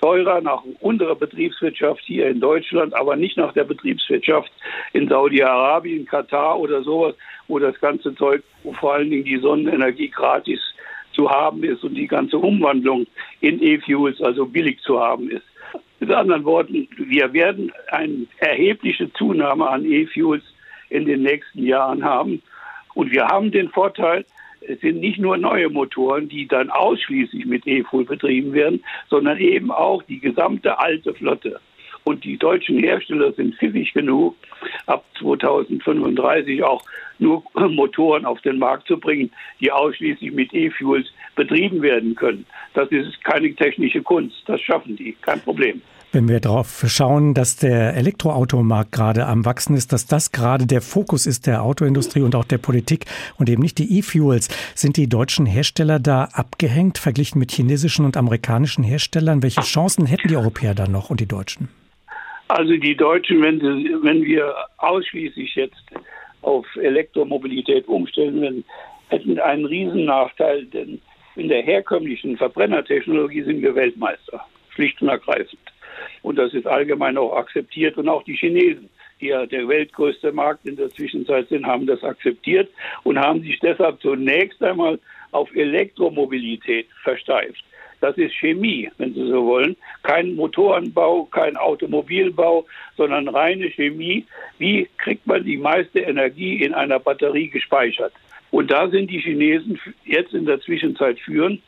teurer 0.02 0.42
nach 0.42 0.64
unserer 0.80 1.16
Betriebswirtschaft 1.16 2.02
hier 2.06 2.28
in 2.28 2.40
Deutschland, 2.40 2.96
aber 2.96 3.16
nicht 3.16 3.38
nach 3.38 3.54
der 3.54 3.64
Betriebswirtschaft 3.64 4.52
in 4.94 5.08
Saudi-Arabien, 5.08 6.06
Katar 6.06 6.60
oder 6.60 6.84
sowas, 6.84 7.16
wo 7.48 7.60
das 7.60 7.80
ganze 7.80 8.14
Zeug, 8.16 8.44
wo 8.64 8.74
vor 8.74 8.94
allen 8.94 9.10
Dingen 9.10 9.24
die 9.24 9.38
Sonnenenergie 9.38 10.10
gratis 10.10 10.60
zu 11.14 11.30
haben 11.30 11.64
ist 11.64 11.84
und 11.84 11.96
die 11.96 12.08
ganze 12.08 12.38
Umwandlung 12.38 13.08
in 13.42 13.62
E-Fuels 13.62 14.22
also 14.22 14.46
billig 14.46 14.80
zu 14.82 15.00
haben 15.00 15.30
ist. 15.32 15.46
Mit 16.00 16.12
anderen 16.12 16.46
Worten, 16.46 16.88
wir 16.98 17.34
werden 17.34 17.72
eine 17.88 18.28
erhebliche 18.38 19.12
Zunahme 19.14 19.68
an 19.68 19.84
E-Fuels 19.84 20.44
in 20.90 21.06
den 21.06 21.24
nächsten 21.24 21.66
Jahren 21.66 22.04
haben. 22.04 22.42
Und 22.94 23.12
wir 23.12 23.26
haben 23.28 23.52
den 23.52 23.70
Vorteil, 23.70 24.26
es 24.68 24.82
sind 24.82 25.00
nicht 25.00 25.20
nur 25.20 25.38
neue 25.38 25.70
Motoren, 25.70 26.28
die 26.30 26.48
dann 26.48 26.70
ausschließlich 26.70 27.46
mit 27.46 27.66
E-Fuel 27.66 28.06
betrieben 28.06 28.54
werden, 28.54 28.84
sondern 29.10 29.38
eben 29.40 29.72
auch 29.72 30.04
die 30.04 30.20
gesamte 30.20 30.78
alte 30.80 31.14
Flotte. 31.14 31.60
Und 32.04 32.24
die 32.24 32.38
deutschen 32.38 32.80
Hersteller 32.80 33.34
sind 33.34 33.56
pfiffig 33.56 33.92
genug, 33.94 34.36
ab 34.86 35.04
2035 35.20 36.64
auch 36.64 36.82
nur 37.20 37.44
Motoren 37.70 38.26
auf 38.26 38.40
den 38.42 38.60
Markt 38.60 38.88
zu 38.88 38.98
bringen, 38.98 39.30
die 39.60 39.72
ausschließlich 39.72 40.32
mit 40.32 40.54
E-Fuels 40.54 41.08
betrieben 41.36 41.82
werden 41.82 42.16
können. 42.16 42.46
Das 42.74 42.90
ist 42.92 43.24
keine 43.24 43.54
technische 43.54 44.02
Kunst, 44.02 44.38
das 44.46 44.62
schaffen 44.62 44.96
die, 44.96 45.18
kein 45.22 45.42
Problem. 45.42 45.82
Wenn 46.18 46.30
wir 46.30 46.40
darauf 46.40 46.84
schauen, 46.88 47.36
dass 47.36 47.58
der 47.58 47.94
Elektroautomarkt 47.94 48.92
gerade 48.92 49.28
am 49.28 49.46
Wachsen 49.46 49.78
ist, 49.78 49.94
dass 49.94 50.08
das 50.08 50.32
gerade 50.32 50.66
der 50.66 50.82
Fokus 50.82 51.28
ist 51.28 51.46
der 51.46 51.62
Autoindustrie 51.62 52.24
und 52.24 52.34
auch 52.34 52.44
der 52.44 52.58
Politik 52.58 53.06
und 53.38 53.48
eben 53.50 53.62
nicht 53.62 53.78
die 53.78 54.00
E-Fuels, 54.00 54.48
sind 54.74 54.98
die 54.98 55.08
deutschen 55.08 55.46
Hersteller 55.46 56.00
da 56.00 56.28
abgehängt 56.34 56.98
verglichen 56.98 57.38
mit 57.38 57.52
chinesischen 57.52 58.04
und 58.04 58.18
amerikanischen 58.18 58.84
Herstellern? 58.84 59.44
Welche 59.44 59.62
Chancen 59.62 60.08
hätten 60.08 60.28
die 60.28 60.36
Europäer 60.36 60.74
da 60.74 60.88
noch 60.88 61.12
und 61.12 61.20
die 61.20 61.28
Deutschen? 61.28 61.70
Also 62.48 62.76
die 62.78 62.96
Deutschen, 62.96 63.44
wenn, 63.44 63.60
sie, 63.60 63.96
wenn 64.02 64.24
wir 64.24 64.56
ausschließlich 64.78 65.54
jetzt 65.54 65.84
auf 66.42 66.66
Elektromobilität 66.78 67.88
umstellen, 67.88 68.42
wenn, 68.42 68.64
hätten 69.10 69.38
einen 69.38 69.66
Riesennachteil, 69.66 70.66
denn 70.66 71.00
in 71.36 71.48
der 71.48 71.62
herkömmlichen 71.62 72.38
Verbrennertechnologie 72.38 73.44
sind 73.44 73.62
wir 73.62 73.76
Weltmeister, 73.76 74.44
schlicht 74.74 75.00
und 75.04 75.10
ergreifend. 75.10 75.60
Und 76.22 76.38
das 76.38 76.54
ist 76.54 76.68
allgemein 76.68 77.18
auch 77.18 77.36
akzeptiert. 77.36 77.98
Und 77.98 78.10
auch 78.10 78.24
die 78.24 78.36
Chinesen, 78.36 78.90
die 79.22 79.28
ja 79.28 79.46
der 79.46 79.68
weltgrößte 79.68 80.32
Markt 80.32 80.66
in 80.66 80.76
der 80.76 80.90
Zwischenzeit 80.90 81.50
sind, 81.50 81.66
haben 81.66 81.88
das 81.88 82.04
akzeptiert 82.04 82.70
und 83.04 83.20
haben 83.20 83.42
sich 83.42 83.60
deshalb 83.60 84.02
zunächst 84.02 84.62
einmal 84.64 85.00
auf 85.32 85.54
Elektromobilität 85.56 86.88
versteift. 87.04 87.64
Das 88.00 88.16
ist 88.18 88.36
Chemie, 88.36 88.90
wenn 88.98 89.14
Sie 89.14 89.28
so 89.28 89.46
wollen. 89.46 89.76
Kein 90.04 90.36
Motorenbau, 90.36 91.26
kein 91.26 91.58
Automobilbau, 91.58 92.66
sondern 92.96 93.28
reine 93.28 93.70
Chemie. 93.72 94.26
Wie 94.60 94.88
kriegt 94.98 95.26
man 95.26 95.44
die 95.44 95.58
meiste 95.58 96.00
Energie 96.00 96.64
in 96.64 96.74
einer 96.74 97.00
Batterie 97.00 97.50
gespeichert? 97.50 98.14
Und 98.52 98.72
da 98.72 98.88
sind 98.88 99.10
die 99.10 99.20
Chinesen 99.20 99.80
jetzt 100.06 100.34
in 100.34 100.46
der 100.46 100.62
Zwischenzeit 100.62 101.20
führend, 101.20 101.62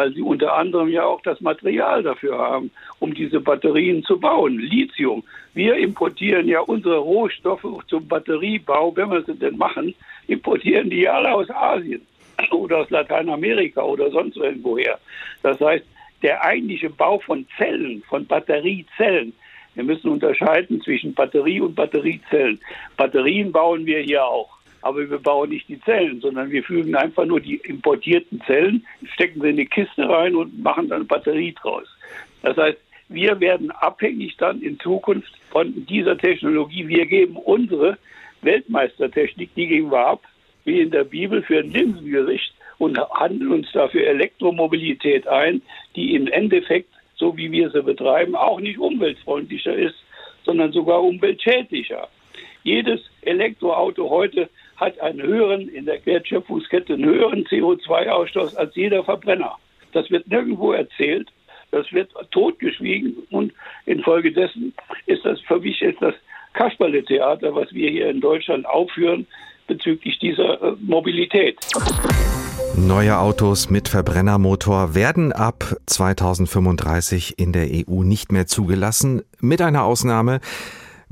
weil 0.00 0.14
sie 0.14 0.22
unter 0.22 0.54
anderem 0.54 0.88
ja 0.88 1.04
auch 1.04 1.20
das 1.20 1.42
Material 1.42 2.02
dafür 2.02 2.38
haben, 2.38 2.70
um 3.00 3.12
diese 3.12 3.38
Batterien 3.38 4.02
zu 4.02 4.18
bauen. 4.18 4.58
Lithium. 4.58 5.22
Wir 5.52 5.76
importieren 5.76 6.48
ja 6.48 6.60
unsere 6.60 6.96
Rohstoffe 6.96 7.66
zum 7.86 8.08
Batteriebau, 8.08 8.96
wenn 8.96 9.10
wir 9.10 9.22
sie 9.24 9.34
denn 9.34 9.58
machen, 9.58 9.94
importieren 10.26 10.88
die 10.88 11.06
alle 11.06 11.34
aus 11.34 11.50
Asien 11.50 12.00
oder 12.50 12.78
aus 12.78 12.88
Lateinamerika 12.88 13.82
oder 13.82 14.10
sonst 14.10 14.38
irgendwoher. 14.38 14.98
Das 15.42 15.60
heißt, 15.60 15.84
der 16.22 16.42
eigentliche 16.42 16.88
Bau 16.88 17.18
von 17.18 17.46
Zellen, 17.58 18.02
von 18.08 18.24
Batteriezellen, 18.24 19.34
wir 19.74 19.84
müssen 19.84 20.08
unterscheiden 20.08 20.80
zwischen 20.80 21.12
Batterie 21.12 21.60
und 21.60 21.74
Batteriezellen. 21.74 22.58
Batterien 22.96 23.52
bauen 23.52 23.84
wir 23.84 24.00
hier 24.00 24.24
auch. 24.24 24.59
Aber 24.82 25.10
wir 25.10 25.18
bauen 25.18 25.50
nicht 25.50 25.68
die 25.68 25.80
Zellen, 25.82 26.20
sondern 26.20 26.50
wir 26.50 26.62
fügen 26.62 26.94
einfach 26.94 27.26
nur 27.26 27.40
die 27.40 27.56
importierten 27.56 28.40
Zellen, 28.46 28.86
stecken 29.14 29.40
sie 29.40 29.50
in 29.50 29.56
die 29.56 29.66
Kiste 29.66 30.08
rein 30.08 30.34
und 30.34 30.62
machen 30.62 30.88
dann 30.88 30.96
eine 30.96 31.04
Batterie 31.04 31.54
draus. 31.60 31.86
Das 32.42 32.56
heißt, 32.56 32.78
wir 33.08 33.40
werden 33.40 33.70
abhängig 33.72 34.36
dann 34.36 34.62
in 34.62 34.78
Zukunft 34.78 35.32
von 35.50 35.86
dieser 35.86 36.16
Technologie. 36.16 36.86
Wir 36.86 37.06
geben 37.06 37.36
unsere 37.36 37.98
Weltmeistertechnik, 38.42 39.54
die 39.54 39.66
geben 39.66 39.90
wir 39.90 40.06
ab, 40.06 40.22
wie 40.64 40.80
in 40.80 40.90
der 40.90 41.04
Bibel 41.04 41.42
für 41.42 41.58
ein 41.58 41.72
Linsengericht 41.72 42.54
und 42.78 42.98
handeln 42.98 43.52
uns 43.52 43.70
dafür 43.72 44.06
Elektromobilität 44.06 45.26
ein, 45.26 45.60
die 45.96 46.14
im 46.14 46.28
Endeffekt, 46.28 46.88
so 47.16 47.36
wie 47.36 47.50
wir 47.50 47.70
sie 47.70 47.82
betreiben, 47.82 48.34
auch 48.34 48.60
nicht 48.60 48.78
umweltfreundlicher 48.78 49.74
ist, 49.74 49.96
sondern 50.44 50.72
sogar 50.72 51.02
umweltschädlicher. 51.02 52.08
Jedes 52.62 53.00
Elektroauto 53.22 54.08
heute 54.08 54.48
hat 54.80 54.98
einen 55.00 55.22
höheren, 55.22 55.68
in 55.68 55.84
der 55.84 56.04
Wertschöpfungskette 56.04 56.94
einen 56.94 57.04
höheren 57.04 57.44
CO2-Ausstoß 57.44 58.56
als 58.56 58.74
jeder 58.74 59.04
Verbrenner. 59.04 59.56
Das 59.92 60.10
wird 60.10 60.26
nirgendwo 60.28 60.72
erzählt. 60.72 61.28
Das 61.70 61.92
wird 61.92 62.10
totgeschwiegen 62.32 63.14
und 63.30 63.52
infolgedessen 63.86 64.74
ist 65.06 65.24
das 65.24 65.40
für 65.42 65.60
mich 65.60 65.80
ist 65.82 66.02
das 66.02 66.14
Kasperle-Theater, 66.54 67.54
was 67.54 67.72
wir 67.72 67.90
hier 67.90 68.10
in 68.10 68.20
Deutschland 68.20 68.66
aufführen 68.66 69.26
bezüglich 69.68 70.18
dieser 70.18 70.60
äh, 70.60 70.72
Mobilität. 70.80 71.58
Neue 72.76 73.18
Autos 73.18 73.70
mit 73.70 73.88
Verbrennermotor 73.88 74.94
werden 74.94 75.32
ab 75.32 75.76
2035 75.86 77.38
in 77.38 77.52
der 77.52 77.68
EU 77.70 78.02
nicht 78.02 78.32
mehr 78.32 78.46
zugelassen, 78.46 79.22
mit 79.40 79.60
einer 79.60 79.84
Ausnahme. 79.84 80.40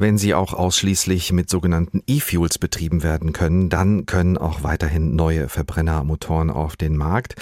Wenn 0.00 0.17
sie 0.17 0.33
auch 0.33 0.52
ausschließlich 0.52 1.33
mit 1.33 1.50
sogenannten 1.50 2.05
E-Fuels 2.07 2.59
betrieben 2.59 3.02
werden 3.02 3.33
können, 3.33 3.69
dann 3.69 4.07
können 4.07 4.38
auch 4.38 4.62
weiterhin 4.62 5.17
neue 5.17 5.49
Verbrennermotoren 5.49 6.50
auf 6.50 6.76
den 6.76 6.97
Markt. 6.97 7.35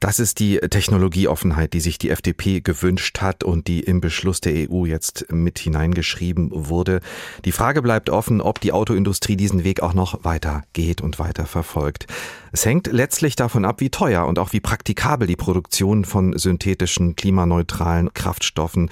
Das 0.00 0.18
ist 0.18 0.38
die 0.38 0.56
Technologieoffenheit, 0.56 1.74
die 1.74 1.80
sich 1.80 1.98
die 1.98 2.08
FDP 2.08 2.62
gewünscht 2.62 3.20
hat 3.20 3.44
und 3.44 3.66
die 3.66 3.80
im 3.80 4.00
Beschluss 4.00 4.40
der 4.40 4.70
EU 4.70 4.86
jetzt 4.86 5.30
mit 5.30 5.58
hineingeschrieben 5.58 6.48
wurde. 6.50 7.00
Die 7.44 7.52
Frage 7.52 7.82
bleibt 7.82 8.08
offen, 8.08 8.40
ob 8.40 8.58
die 8.58 8.72
Autoindustrie 8.72 9.36
diesen 9.36 9.62
Weg 9.62 9.82
auch 9.82 9.92
noch 9.92 10.24
weiter 10.24 10.62
geht 10.72 11.02
und 11.02 11.18
weiter 11.18 11.44
verfolgt. 11.44 12.06
Es 12.52 12.64
hängt 12.64 12.86
letztlich 12.86 13.36
davon 13.36 13.66
ab, 13.66 13.82
wie 13.82 13.90
teuer 13.90 14.24
und 14.24 14.38
auch 14.38 14.54
wie 14.54 14.60
praktikabel 14.60 15.26
die 15.26 15.36
Produktion 15.36 16.06
von 16.06 16.38
synthetischen, 16.38 17.16
klimaneutralen 17.16 18.14
Kraftstoffen 18.14 18.88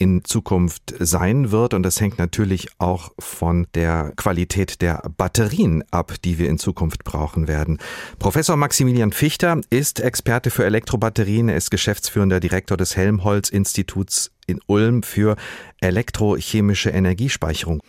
in 0.00 0.24
Zukunft 0.24 0.94
sein 0.98 1.52
wird. 1.52 1.74
Und 1.74 1.82
das 1.82 2.00
hängt 2.00 2.18
natürlich 2.18 2.68
auch 2.78 3.12
von 3.18 3.66
der 3.74 4.14
Qualität 4.16 4.80
der 4.80 5.02
Batterien 5.16 5.84
ab, 5.90 6.14
die 6.24 6.38
wir 6.38 6.48
in 6.48 6.58
Zukunft 6.58 7.04
brauchen 7.04 7.48
werden. 7.48 7.78
Professor 8.18 8.56
Maximilian 8.56 9.12
Fichter 9.12 9.60
ist 9.68 10.00
Experte 10.00 10.50
für 10.50 10.64
Elektrobatterien. 10.64 11.50
Er 11.50 11.56
ist 11.56 11.70
geschäftsführender 11.70 12.40
Direktor 12.40 12.78
des 12.78 12.96
Helmholtz-Instituts 12.96 14.32
in 14.46 14.60
Ulm 14.66 15.02
für 15.02 15.36
elektrochemische 15.82 16.88
Energiespeicherung. 16.88 17.82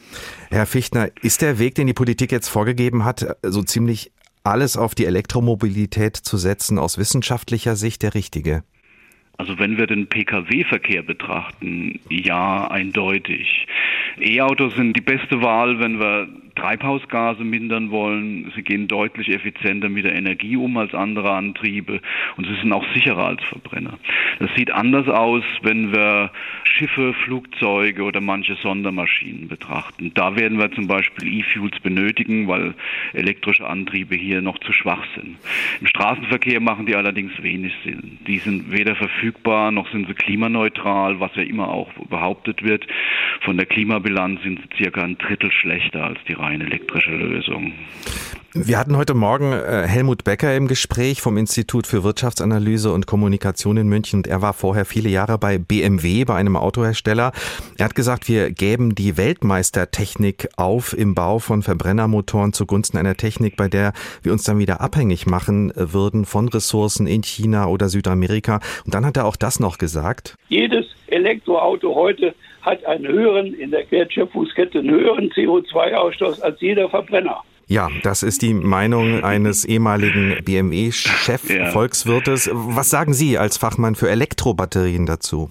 Herr 0.49 0.65
Fichtner, 0.65 1.09
ist 1.21 1.41
der 1.41 1.59
Weg, 1.59 1.75
den 1.75 1.87
die 1.87 1.93
Politik 1.93 2.33
jetzt 2.33 2.49
vorgegeben 2.49 3.05
hat, 3.05 3.37
so 3.41 3.63
ziemlich 3.63 4.11
alles 4.43 4.75
auf 4.75 4.95
die 4.95 5.05
Elektromobilität 5.05 6.17
zu 6.17 6.37
setzen 6.37 6.77
aus 6.77 6.97
wissenschaftlicher 6.97 7.77
Sicht 7.77 8.01
der 8.01 8.15
richtige? 8.15 8.63
Also 9.41 9.57
wenn 9.57 9.79
wir 9.79 9.87
den 9.87 10.05
Pkw-Verkehr 10.05 11.01
betrachten, 11.01 11.99
ja, 12.09 12.69
eindeutig. 12.69 13.65
E-Autos 14.19 14.75
sind 14.75 14.95
die 14.95 15.01
beste 15.01 15.41
Wahl, 15.41 15.79
wenn 15.79 15.99
wir 15.99 16.27
Treibhausgase 16.55 17.43
mindern 17.43 17.91
wollen. 17.91 18.51
Sie 18.55 18.61
gehen 18.61 18.87
deutlich 18.87 19.29
effizienter 19.29 19.89
mit 19.89 20.05
der 20.05 20.15
Energie 20.15 20.55
um 20.55 20.77
als 20.77 20.93
andere 20.93 21.31
Antriebe 21.31 22.01
und 22.37 22.47
sie 22.47 22.55
sind 22.61 22.73
auch 22.73 22.85
sicherer 22.93 23.25
als 23.25 23.43
Verbrenner. 23.43 23.97
Das 24.39 24.49
sieht 24.55 24.71
anders 24.71 25.07
aus, 25.07 25.43
wenn 25.61 25.91
wir 25.91 26.31
Schiffe, 26.63 27.13
Flugzeuge 27.25 28.03
oder 28.03 28.21
manche 28.21 28.55
Sondermaschinen 28.55 29.47
betrachten. 29.47 30.11
Da 30.13 30.35
werden 30.35 30.57
wir 30.57 30.71
zum 30.71 30.87
Beispiel 30.87 31.39
E-Fuels 31.39 31.79
benötigen, 31.79 32.47
weil 32.47 32.73
elektrische 33.13 33.67
Antriebe 33.67 34.15
hier 34.15 34.41
noch 34.41 34.57
zu 34.59 34.73
schwach 34.73 35.03
sind. 35.15 35.37
Im 35.79 35.87
Straßenverkehr 35.87 36.59
machen 36.59 36.85
die 36.85 36.95
allerdings 36.95 37.31
wenig 37.41 37.73
Sinn. 37.83 38.17
Die 38.27 38.39
sind 38.39 38.71
weder 38.71 38.95
verfügbar 38.95 39.71
noch 39.71 39.91
sind 39.91 40.07
sie 40.07 40.13
klimaneutral, 40.13 41.19
was 41.19 41.35
ja 41.35 41.43
immer 41.43 41.69
auch 41.69 41.91
behauptet 42.09 42.63
wird. 42.63 42.87
Von 43.41 43.57
der 43.57 43.65
Klimabilanz 43.65 44.41
sind 44.43 44.59
sie 44.59 44.83
circa 44.83 45.01
ein 45.01 45.17
Drittel 45.17 45.51
schlechter 45.51 46.03
als 46.03 46.19
die 46.27 46.33
rein 46.41 46.61
elektrische 46.61 47.11
Lösung. 47.11 47.73
Wir 48.53 48.77
hatten 48.77 48.97
heute 48.97 49.13
Morgen 49.13 49.53
äh, 49.53 49.87
Helmut 49.87 50.25
Becker 50.25 50.53
im 50.57 50.67
Gespräch 50.67 51.21
vom 51.21 51.37
Institut 51.37 51.87
für 51.87 52.03
Wirtschaftsanalyse 52.03 52.91
und 52.91 53.07
Kommunikation 53.07 53.77
in 53.77 53.87
München 53.87 54.19
und 54.19 54.27
er 54.27 54.41
war 54.41 54.51
vorher 54.51 54.83
viele 54.83 55.07
Jahre 55.07 55.37
bei 55.37 55.57
BMW, 55.57 56.25
bei 56.25 56.35
einem 56.35 56.57
Autohersteller. 56.57 57.31
Er 57.77 57.85
hat 57.85 57.95
gesagt, 57.95 58.27
wir 58.27 58.51
gäben 58.51 58.93
die 58.93 59.15
Weltmeistertechnik 59.15 60.49
auf 60.57 60.91
im 60.97 61.15
Bau 61.15 61.39
von 61.39 61.61
Verbrennermotoren 61.61 62.51
zugunsten 62.51 62.97
einer 62.97 63.15
Technik, 63.15 63.55
bei 63.55 63.69
der 63.69 63.93
wir 64.21 64.33
uns 64.33 64.43
dann 64.43 64.59
wieder 64.59 64.81
abhängig 64.81 65.27
machen 65.27 65.71
würden 65.75 66.25
von 66.25 66.49
Ressourcen 66.49 67.07
in 67.07 67.23
China 67.23 67.67
oder 67.67 67.87
Südamerika. 67.87 68.59
Und 68.83 68.93
dann 68.93 69.05
hat 69.05 69.15
er 69.15 69.27
auch 69.27 69.37
das 69.37 69.61
noch 69.61 69.77
gesagt. 69.77 70.35
Jedes 70.49 70.87
Elektroauto 71.07 71.95
heute 71.95 72.35
hat 72.61 72.85
einen 72.85 73.07
höheren, 73.07 73.53
in 73.53 73.71
der 73.71 73.89
Wertschöpfungskette 73.89 74.79
einen 74.79 74.91
höheren 74.91 75.29
CO2-Ausstoß 75.31 76.41
als 76.41 76.59
jeder 76.61 76.89
Verbrenner. 76.89 77.43
Ja, 77.67 77.89
das 78.03 78.21
ist 78.21 78.41
die 78.41 78.53
Meinung 78.53 79.23
eines 79.23 79.63
ehemaligen 79.63 80.43
BMW-Chef-Volkswirtes. 80.43 82.49
Was 82.51 82.89
sagen 82.89 83.13
Sie 83.13 83.37
als 83.37 83.57
Fachmann 83.57 83.95
für 83.95 84.09
Elektrobatterien 84.09 85.05
dazu? 85.05 85.49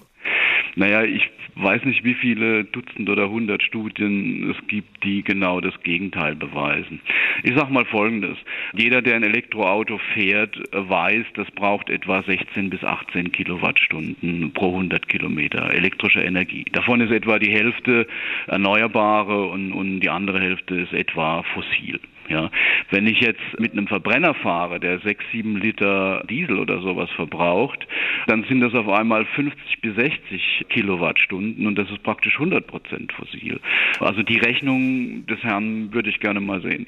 Naja, 0.75 1.03
ich 1.03 1.31
weiß 1.55 1.83
nicht, 1.85 2.03
wie 2.03 2.13
viele 2.13 2.63
Dutzend 2.65 3.09
oder 3.09 3.29
hundert 3.29 3.63
Studien 3.63 4.51
es 4.51 4.67
gibt, 4.67 5.03
die 5.03 5.23
genau 5.23 5.61
das 5.61 5.73
Gegenteil 5.83 6.35
beweisen. 6.35 7.01
Ich 7.43 7.55
sage 7.55 7.73
mal 7.73 7.85
Folgendes. 7.85 8.37
Jeder, 8.73 9.01
der 9.01 9.15
ein 9.15 9.23
Elektroauto 9.23 9.99
fährt, 10.13 10.57
weiß, 10.71 11.25
das 11.35 11.49
braucht 11.51 11.89
etwa 11.89 12.21
16 12.23 12.69
bis 12.69 12.83
18 12.83 13.31
Kilowattstunden 13.31 14.51
pro 14.53 14.69
100 14.69 15.07
Kilometer 15.07 15.71
elektrische 15.71 16.21
Energie. 16.21 16.65
Davon 16.71 17.01
ist 17.01 17.11
etwa 17.11 17.39
die 17.39 17.51
Hälfte 17.51 18.07
erneuerbare 18.47 19.47
und, 19.47 19.71
und 19.71 19.99
die 19.99 20.09
andere 20.09 20.39
Hälfte 20.39 20.75
ist 20.75 20.93
etwa 20.93 21.43
fossil. 21.53 21.99
Ja, 22.31 22.49
wenn 22.91 23.07
ich 23.07 23.19
jetzt 23.19 23.41
mit 23.59 23.73
einem 23.73 23.87
Verbrenner 23.87 24.33
fahre, 24.33 24.79
der 24.79 24.99
sechs, 24.99 25.23
sieben 25.33 25.57
Liter 25.57 26.23
Diesel 26.29 26.59
oder 26.59 26.81
sowas 26.81 27.09
verbraucht, 27.17 27.85
dann 28.27 28.45
sind 28.47 28.61
das 28.61 28.73
auf 28.73 28.87
einmal 28.87 29.25
50 29.25 29.81
bis 29.81 29.95
60 29.95 30.65
Kilowattstunden 30.69 31.67
und 31.67 31.75
das 31.75 31.89
ist 31.89 32.01
praktisch 32.03 32.35
100 32.35 32.65
Prozent 32.65 33.11
fossil. 33.11 33.59
Also 33.99 34.23
die 34.23 34.37
Rechnung 34.37 35.25
des 35.25 35.43
Herrn 35.43 35.93
würde 35.93 36.09
ich 36.09 36.21
gerne 36.21 36.39
mal 36.39 36.61
sehen. 36.61 36.87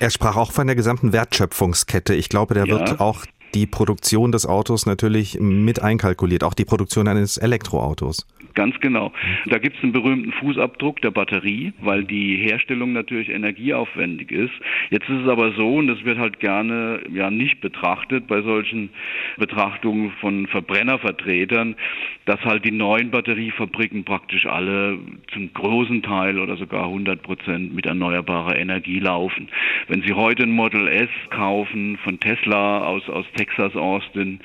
Er 0.00 0.10
sprach 0.10 0.36
auch 0.36 0.50
von 0.50 0.66
der 0.66 0.74
gesamten 0.74 1.12
Wertschöpfungskette. 1.12 2.14
Ich 2.14 2.28
glaube, 2.28 2.54
der 2.54 2.66
ja. 2.66 2.72
wird 2.72 3.00
auch 3.00 3.24
die 3.54 3.66
Produktion 3.66 4.32
des 4.32 4.46
Autos 4.46 4.86
natürlich 4.86 5.38
mit 5.40 5.82
einkalkuliert, 5.82 6.44
auch 6.44 6.54
die 6.54 6.64
Produktion 6.64 7.08
eines 7.08 7.36
Elektroautos. 7.36 8.26
Ganz 8.54 8.78
genau. 8.80 9.12
Da 9.46 9.58
gibt 9.58 9.76
es 9.76 9.82
einen 9.82 9.92
berühmten 9.92 10.32
Fußabdruck 10.32 11.00
der 11.02 11.12
Batterie, 11.12 11.72
weil 11.80 12.04
die 12.04 12.36
Herstellung 12.36 12.92
natürlich 12.92 13.28
energieaufwendig 13.28 14.32
ist. 14.32 14.52
Jetzt 14.90 15.08
ist 15.08 15.22
es 15.22 15.28
aber 15.28 15.52
so, 15.52 15.76
und 15.76 15.86
das 15.86 16.04
wird 16.04 16.18
halt 16.18 16.40
gerne 16.40 17.00
ja 17.12 17.30
nicht 17.30 17.60
betrachtet 17.60 18.26
bei 18.26 18.42
solchen 18.42 18.90
Betrachtungen 19.38 20.12
von 20.20 20.46
Verbrennervertretern, 20.48 21.76
dass 22.26 22.40
halt 22.44 22.64
die 22.64 22.72
neuen 22.72 23.10
Batteriefabriken 23.10 24.04
praktisch 24.04 24.46
alle 24.46 24.98
zum 25.32 25.52
großen 25.52 26.02
Teil 26.02 26.38
oder 26.38 26.56
sogar 26.56 26.84
100 26.84 27.22
Prozent 27.22 27.74
mit 27.74 27.86
erneuerbarer 27.86 28.56
Energie 28.56 28.98
laufen. 28.98 29.48
Wenn 29.88 30.02
Sie 30.02 30.12
heute 30.12 30.42
ein 30.42 30.50
Model 30.50 30.88
S 30.88 31.08
kaufen 31.30 31.98
von 32.02 32.18
Tesla 32.18 32.80
aus, 32.80 33.08
aus 33.08 33.26
Texas, 33.40 33.74
Austin, 33.74 34.40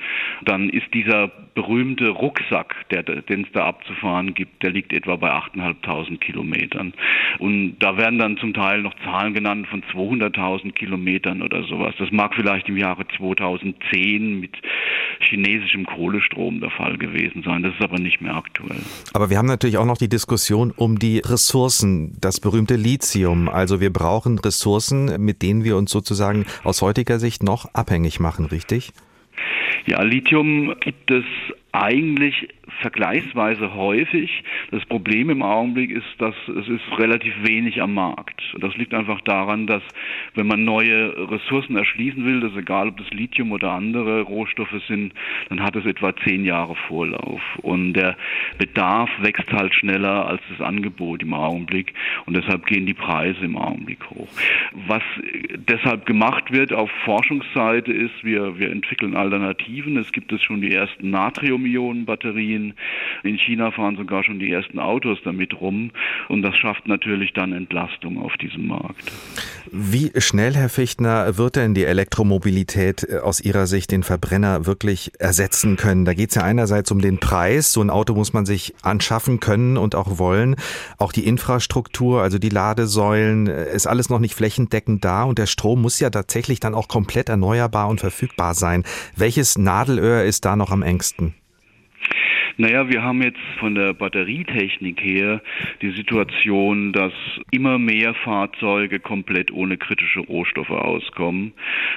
dann 0.46 0.70
ist 0.70 0.86
dieser 0.94 1.28
berühmte 1.54 2.08
Rucksack, 2.08 2.74
der, 2.90 3.02
den 3.02 3.42
es 3.42 3.52
da 3.52 3.66
abzufahren 3.66 4.32
gibt, 4.32 4.62
der 4.62 4.70
liegt 4.70 4.92
etwa 4.92 5.16
bei 5.16 5.30
8.500 5.30 6.18
Kilometern. 6.18 6.94
Und 7.38 7.76
da 7.78 7.98
werden 7.98 8.18
dann 8.18 8.38
zum 8.38 8.54
Teil 8.54 8.80
noch 8.80 8.94
Zahlen 9.04 9.34
genannt 9.34 9.66
von 9.68 9.82
200.000 9.82 10.72
Kilometern 10.72 11.42
oder 11.42 11.62
sowas. 11.64 11.94
Das 11.98 12.10
mag 12.10 12.34
vielleicht 12.34 12.68
im 12.68 12.78
Jahre 12.78 13.06
2010 13.18 14.40
mit 14.40 14.52
chinesischem 15.20 15.84
Kohlestrom 15.84 16.60
der 16.60 16.70
Fall 16.70 16.96
gewesen 16.96 17.42
sein. 17.42 17.62
Das 17.62 17.74
ist 17.74 17.82
aber 17.82 17.98
nicht 17.98 18.22
mehr 18.22 18.36
aktuell. 18.36 18.80
Aber 19.12 19.28
wir 19.28 19.36
haben 19.36 19.46
natürlich 19.46 19.76
auch 19.76 19.86
noch 19.86 19.98
die 19.98 20.08
Diskussion 20.08 20.72
um 20.74 20.98
die 20.98 21.18
Ressourcen, 21.18 22.16
das 22.20 22.40
berühmte 22.40 22.76
Lithium. 22.76 23.48
Also 23.48 23.80
wir 23.80 23.92
brauchen 23.92 24.38
Ressourcen, 24.38 25.22
mit 25.22 25.42
denen 25.42 25.64
wir 25.64 25.76
uns 25.76 25.90
sozusagen 25.90 26.46
aus 26.64 26.80
heutiger 26.80 27.18
Sicht 27.18 27.42
noch 27.42 27.74
abhängig 27.74 28.20
machen, 28.20 28.46
richtig? 28.46 28.85
Ja, 29.86 30.02
Lithium 30.02 30.74
gibt 30.80 31.10
es 31.10 31.24
eigentlich 31.72 32.48
vergleichsweise 32.80 33.74
häufig. 33.74 34.42
Das 34.70 34.84
Problem 34.86 35.30
im 35.30 35.42
Augenblick 35.42 35.90
ist, 35.90 36.06
dass 36.18 36.34
es 36.48 36.68
ist 36.68 36.98
relativ 36.98 37.32
wenig 37.46 37.80
am 37.80 37.94
Markt. 37.94 38.42
Das 38.60 38.76
liegt 38.76 38.92
einfach 38.94 39.20
daran, 39.22 39.66
dass 39.66 39.82
wenn 40.34 40.46
man 40.46 40.64
neue 40.64 41.30
Ressourcen 41.30 41.76
erschließen 41.76 42.24
will, 42.24 42.40
das 42.40 42.52
ist 42.52 42.58
egal, 42.58 42.88
ob 42.88 42.96
das 42.98 43.10
Lithium 43.10 43.52
oder 43.52 43.72
andere 43.72 44.22
Rohstoffe 44.22 44.74
sind, 44.88 45.14
dann 45.48 45.62
hat 45.62 45.76
es 45.76 45.86
etwa 45.86 46.14
zehn 46.16 46.44
Jahre 46.44 46.74
Vorlauf. 46.88 47.40
Und 47.62 47.94
der 47.94 48.16
Bedarf 48.58 49.10
wächst 49.20 49.52
halt 49.52 49.74
schneller 49.74 50.26
als 50.26 50.42
das 50.50 50.66
Angebot 50.66 51.22
im 51.22 51.34
Augenblick. 51.34 51.94
Und 52.26 52.36
deshalb 52.36 52.66
gehen 52.66 52.86
die 52.86 52.94
Preise 52.94 53.44
im 53.44 53.56
Augenblick 53.56 54.04
hoch. 54.10 54.28
Was 54.86 55.02
deshalb 55.68 56.06
gemacht 56.06 56.52
wird 56.52 56.72
auf 56.72 56.90
Forschungsseite 57.04 57.92
ist, 57.92 58.24
wir, 58.24 58.58
wir 58.58 58.70
entwickeln 58.70 59.16
Alternativen. 59.16 59.96
Es 59.96 60.12
gibt 60.12 60.32
es 60.32 60.42
schon 60.42 60.60
die 60.60 60.72
ersten 60.72 61.10
Natrium-Ionen-Batterien 61.10 62.55
in 63.22 63.38
China 63.38 63.70
fahren 63.70 63.96
sogar 63.96 64.24
schon 64.24 64.38
die 64.38 64.50
ersten 64.50 64.78
Autos 64.78 65.18
damit 65.24 65.60
rum 65.60 65.90
und 66.28 66.42
das 66.42 66.56
schafft 66.56 66.86
natürlich 66.86 67.32
dann 67.32 67.52
Entlastung 67.52 68.18
auf 68.18 68.36
diesem 68.36 68.68
Markt. 68.68 69.12
Wie 69.72 70.12
schnell, 70.18 70.54
Herr 70.54 70.68
Fichtner, 70.68 71.36
wird 71.38 71.56
denn 71.56 71.74
die 71.74 71.84
Elektromobilität 71.84 73.06
äh, 73.08 73.18
aus 73.18 73.40
Ihrer 73.40 73.66
Sicht 73.66 73.90
den 73.90 74.02
Verbrenner 74.02 74.66
wirklich 74.66 75.12
ersetzen 75.18 75.76
können? 75.76 76.04
Da 76.04 76.14
geht 76.14 76.30
es 76.30 76.36
ja 76.36 76.42
einerseits 76.42 76.90
um 76.90 77.00
den 77.00 77.18
Preis. 77.18 77.72
So 77.72 77.82
ein 77.82 77.90
Auto 77.90 78.14
muss 78.14 78.32
man 78.32 78.46
sich 78.46 78.74
anschaffen 78.82 79.40
können 79.40 79.76
und 79.76 79.94
auch 79.94 80.18
wollen. 80.18 80.56
Auch 80.98 81.12
die 81.12 81.26
Infrastruktur, 81.26 82.22
also 82.22 82.38
die 82.38 82.48
Ladesäulen, 82.48 83.48
äh, 83.48 83.74
ist 83.74 83.86
alles 83.86 84.08
noch 84.08 84.20
nicht 84.20 84.34
flächendeckend 84.34 85.04
da 85.04 85.24
und 85.24 85.38
der 85.38 85.46
Strom 85.46 85.82
muss 85.82 86.00
ja 86.00 86.10
tatsächlich 86.10 86.60
dann 86.60 86.74
auch 86.74 86.88
komplett 86.88 87.28
erneuerbar 87.28 87.88
und 87.88 88.00
verfügbar 88.00 88.54
sein. 88.54 88.84
Welches 89.16 89.58
Nadelöhr 89.58 90.24
ist 90.24 90.44
da 90.44 90.56
noch 90.56 90.70
am 90.70 90.82
engsten? 90.82 91.34
Naja, 92.56 92.88
wir 92.88 93.02
haben 93.02 93.22
jetzt 93.22 93.40
von 93.58 93.74
der 93.74 93.92
Batterietechnik 93.92 95.02
her 95.02 95.42
die 95.82 95.90
Situation, 95.90 96.92
dass 96.92 97.12
immer 97.50 97.78
mehr 97.78 98.14
Fahrzeuge 98.14 99.00
komplett 99.00 99.52
ohne 99.52 99.76
kritische 99.76 100.20
Rohstoffe 100.20 100.70
auskommen, 100.70 101.52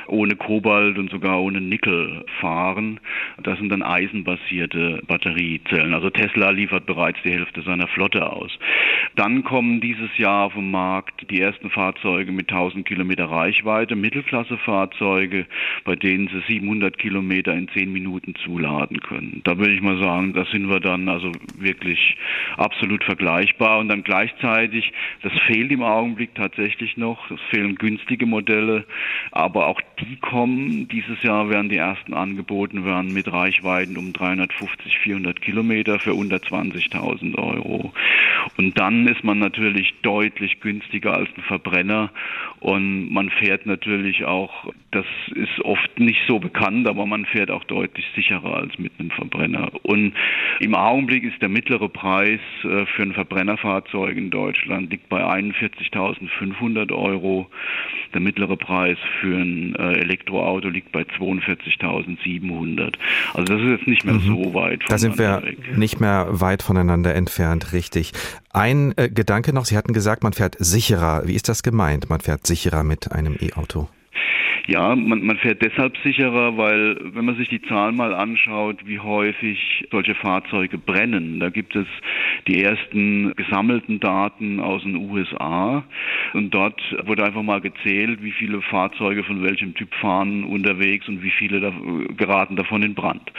ohne 0.08 0.36
Kobalt 0.36 0.98
und 0.98 1.10
sogar 1.10 1.42
ohne 1.42 1.62
Nickel 1.62 2.26
fahren. 2.40 3.00
Das 3.42 3.58
sind 3.60 3.70
dann 3.70 3.84
eisenbasierte 3.84 5.02
Batteriezellen. 5.08 5.94
Also 5.94 6.10
Tesla 6.10 6.50
liefert 6.50 6.86
bereits 6.86 7.20
die 7.24 7.32
Hälfte 7.32 7.62
seiner 7.62 7.88
Flotte 7.88 8.32
aus. 8.32 8.52
Dann 9.16 9.44
kommen 9.44 9.82
dieses 9.82 10.18
Jahr 10.18 10.46
auf 10.46 10.54
den 10.54 10.72
Markt 10.72 11.30
die 11.30 11.42
ersten 11.42 11.70
Fahrzeuge 11.70 12.32
mit 12.32 12.50
1000 12.50 12.86
Kilometer 12.86 13.26
Reichweite, 13.26 13.96
Mittelklassefahrzeuge, 13.96 15.46
bei 15.84 15.96
denen 15.96 16.28
sie 16.28 16.42
700 16.48 16.98
Kilometer 16.98 17.54
in 17.54 17.68
10 17.70 17.92
Minuten 17.92 18.36
zuladen 18.44 19.00
können. 19.00 19.42
Da 19.44 19.58
würde 19.58 19.74
ich 19.74 19.82
mal 19.82 20.02
sagen, 20.02 20.34
da 20.40 20.46
sind 20.46 20.70
wir 20.70 20.80
dann 20.80 21.10
also 21.10 21.34
wirklich 21.58 22.16
absolut 22.56 23.04
vergleichbar. 23.04 23.80
Und 23.80 23.90
dann 23.90 24.04
gleichzeitig, 24.04 24.94
das 25.22 25.34
fehlt 25.48 25.70
im 25.70 25.84
Augenblick 25.84 26.34
tatsächlich 26.34 26.96
noch, 26.96 27.30
es 27.30 27.42
fehlen 27.50 27.76
günstige 27.76 28.26
Modelle, 28.26 28.86
aber 29.32 29.68
auch 29.68 29.82
die 30.00 30.16
kommen. 30.16 30.88
Dieses 30.88 31.22
Jahr 31.24 31.50
werden 31.50 31.68
die 31.68 31.76
ersten 31.76 32.14
angeboten 32.14 32.86
werden 32.86 33.14
mit 33.14 33.30
Reichweiten 33.30 33.98
um 33.98 34.14
350, 34.14 35.00
400 35.00 35.42
Kilometer 35.42 36.00
für 36.00 36.14
unter 36.14 36.38
20.000 36.38 37.38
Euro. 37.38 37.92
Und 38.60 38.78
dann 38.78 39.08
ist 39.08 39.24
man 39.24 39.40
natürlich 39.40 39.94
deutlich 40.02 40.60
günstiger 40.60 41.14
als 41.16 41.30
ein 41.38 41.44
Verbrenner 41.44 42.12
und 42.60 43.10
man 43.10 43.30
fährt 43.30 43.66
natürlich 43.66 44.26
auch, 44.26 44.52
das 44.92 45.06
ist 45.34 45.64
oft 45.64 45.98
nicht 45.98 46.20
so 46.28 46.40
bekannt, 46.40 46.86
aber 46.90 47.06
man 47.06 47.26
fährt 47.26 47.52
auch 47.52 47.64
deutlich 47.64 48.06
sicherer 48.16 48.58
als 48.58 48.78
mit 48.78 48.92
einem 49.00 49.12
Verbrenner. 49.12 49.72
Und 49.84 50.14
im 50.60 50.76
Augenblick 50.76 51.24
ist 51.24 51.42
der 51.42 51.48
mittlere 51.48 51.88
Preis 51.88 52.42
äh, 52.64 52.86
für 52.86 53.04
ein 53.04 53.14
Verbrennerfahrzeug 53.14 54.18
in 54.18 54.30
Deutschland 54.30 54.92
liegt 54.92 55.08
bei 55.08 55.24
41.500 55.24 56.92
Euro. 56.92 57.48
Der 58.14 58.20
mittlere 58.20 58.58
Preis 58.58 58.98
für 59.22 59.38
ein 59.38 59.76
äh, 59.76 60.00
Elektroauto 60.00 60.68
liegt 60.68 60.92
bei 60.92 61.04
42.700. 61.04 62.96
Also 63.34 63.54
das 63.54 63.62
ist 63.62 63.70
jetzt 63.70 63.88
nicht 63.88 64.04
mehr 64.04 64.16
mhm. 64.16 64.44
so 64.44 64.54
weit. 64.54 64.82
Da 64.90 64.98
sind 64.98 65.18
wir 65.18 65.44
weg. 65.44 65.78
nicht 65.78 66.02
mehr 66.02 66.28
weit 66.30 66.62
voneinander 66.62 67.16
entfernt, 67.16 67.72
richtig. 67.72 68.12
Ein 68.52 68.98
äh, 68.98 69.10
Gedanke 69.10 69.54
noch, 69.54 69.66
Sie 69.66 69.78
hatten 69.78 69.94
gesagt, 69.94 70.24
man 70.24 70.34
fährt 70.34 70.56
sicherer. 70.60 71.28
Wie 71.28 71.36
ist 71.36 71.50
das 71.50 71.62
gemeint? 71.62 72.10
Man 72.10 72.20
fährt 72.20 72.48
sicherer 72.48 72.84
mit 72.84 73.12
einem 73.12 73.38
E-Auto. 73.40 73.88
Ja, 74.70 74.96
man, 74.96 75.26
man 75.26 75.38
fährt 75.38 75.64
deshalb 75.64 75.98
sicherer, 76.04 76.56
weil 76.56 76.96
wenn 77.16 77.26
man 77.26 77.36
sich 77.38 77.50
die 77.50 77.62
Zahlen 77.64 77.96
mal 77.96 78.14
anschaut, 78.14 78.86
wie 78.86 79.00
häufig 79.00 79.88
solche 79.90 80.14
Fahrzeuge 80.14 80.78
brennen, 80.78 81.40
da 81.40 81.50
gibt 81.50 81.76
es 81.76 81.88
die 82.48 82.62
ersten 82.62 83.34
gesammelten 83.36 84.00
Daten 84.00 84.60
aus 84.60 84.84
den 84.84 85.10
USA 85.10 85.84
und 86.34 86.54
dort 86.54 86.80
wurde 87.04 87.24
einfach 87.24 87.42
mal 87.42 87.62
gezählt, 87.62 88.22
wie 88.22 88.32
viele 88.32 88.62
Fahrzeuge 88.62 89.24
von 89.24 89.42
welchem 89.42 89.74
Typ 89.74 89.92
fahren 89.96 90.44
unterwegs 90.44 91.08
und 91.08 91.24
wie 91.24 91.32
viele 91.32 91.62
da, 91.62 91.74
geraten 92.16 92.56
davon 92.56 92.84
in 92.84 92.94
Brand. 92.94 93.32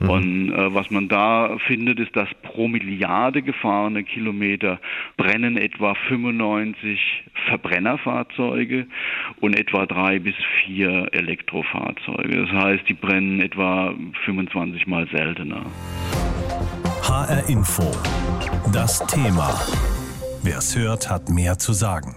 Mhm. 0.00 0.10
Und 0.10 0.52
äh, 0.52 0.74
was 0.74 0.90
man 0.90 1.06
da 1.06 1.56
findet, 1.68 2.00
ist, 2.00 2.16
dass 2.16 2.28
pro 2.42 2.66
Milliarde 2.66 3.42
gefahrene 3.42 4.02
Kilometer 4.02 4.80
brennen 5.16 5.56
etwa 5.56 5.94
95 6.08 7.24
Verbrennerfahrzeuge 7.46 8.86
und 9.40 9.56
etwa 9.56 9.86
drei 9.86 10.18
bis 10.18 10.34
vier 10.64 11.08
Elektrofahrzeuge. 11.12 12.46
Das 12.46 12.50
heißt, 12.50 12.88
die 12.88 12.94
brennen 12.94 13.40
etwa 13.40 13.94
25 14.24 14.86
Mal 14.86 15.08
seltener. 15.12 15.64
HR 17.02 17.48
Info. 17.48 17.90
Das 18.72 19.04
Thema. 19.06 19.54
Wer 20.42 20.58
es 20.58 20.76
hört, 20.76 21.10
hat 21.10 21.28
mehr 21.28 21.58
zu 21.58 21.72
sagen. 21.72 22.16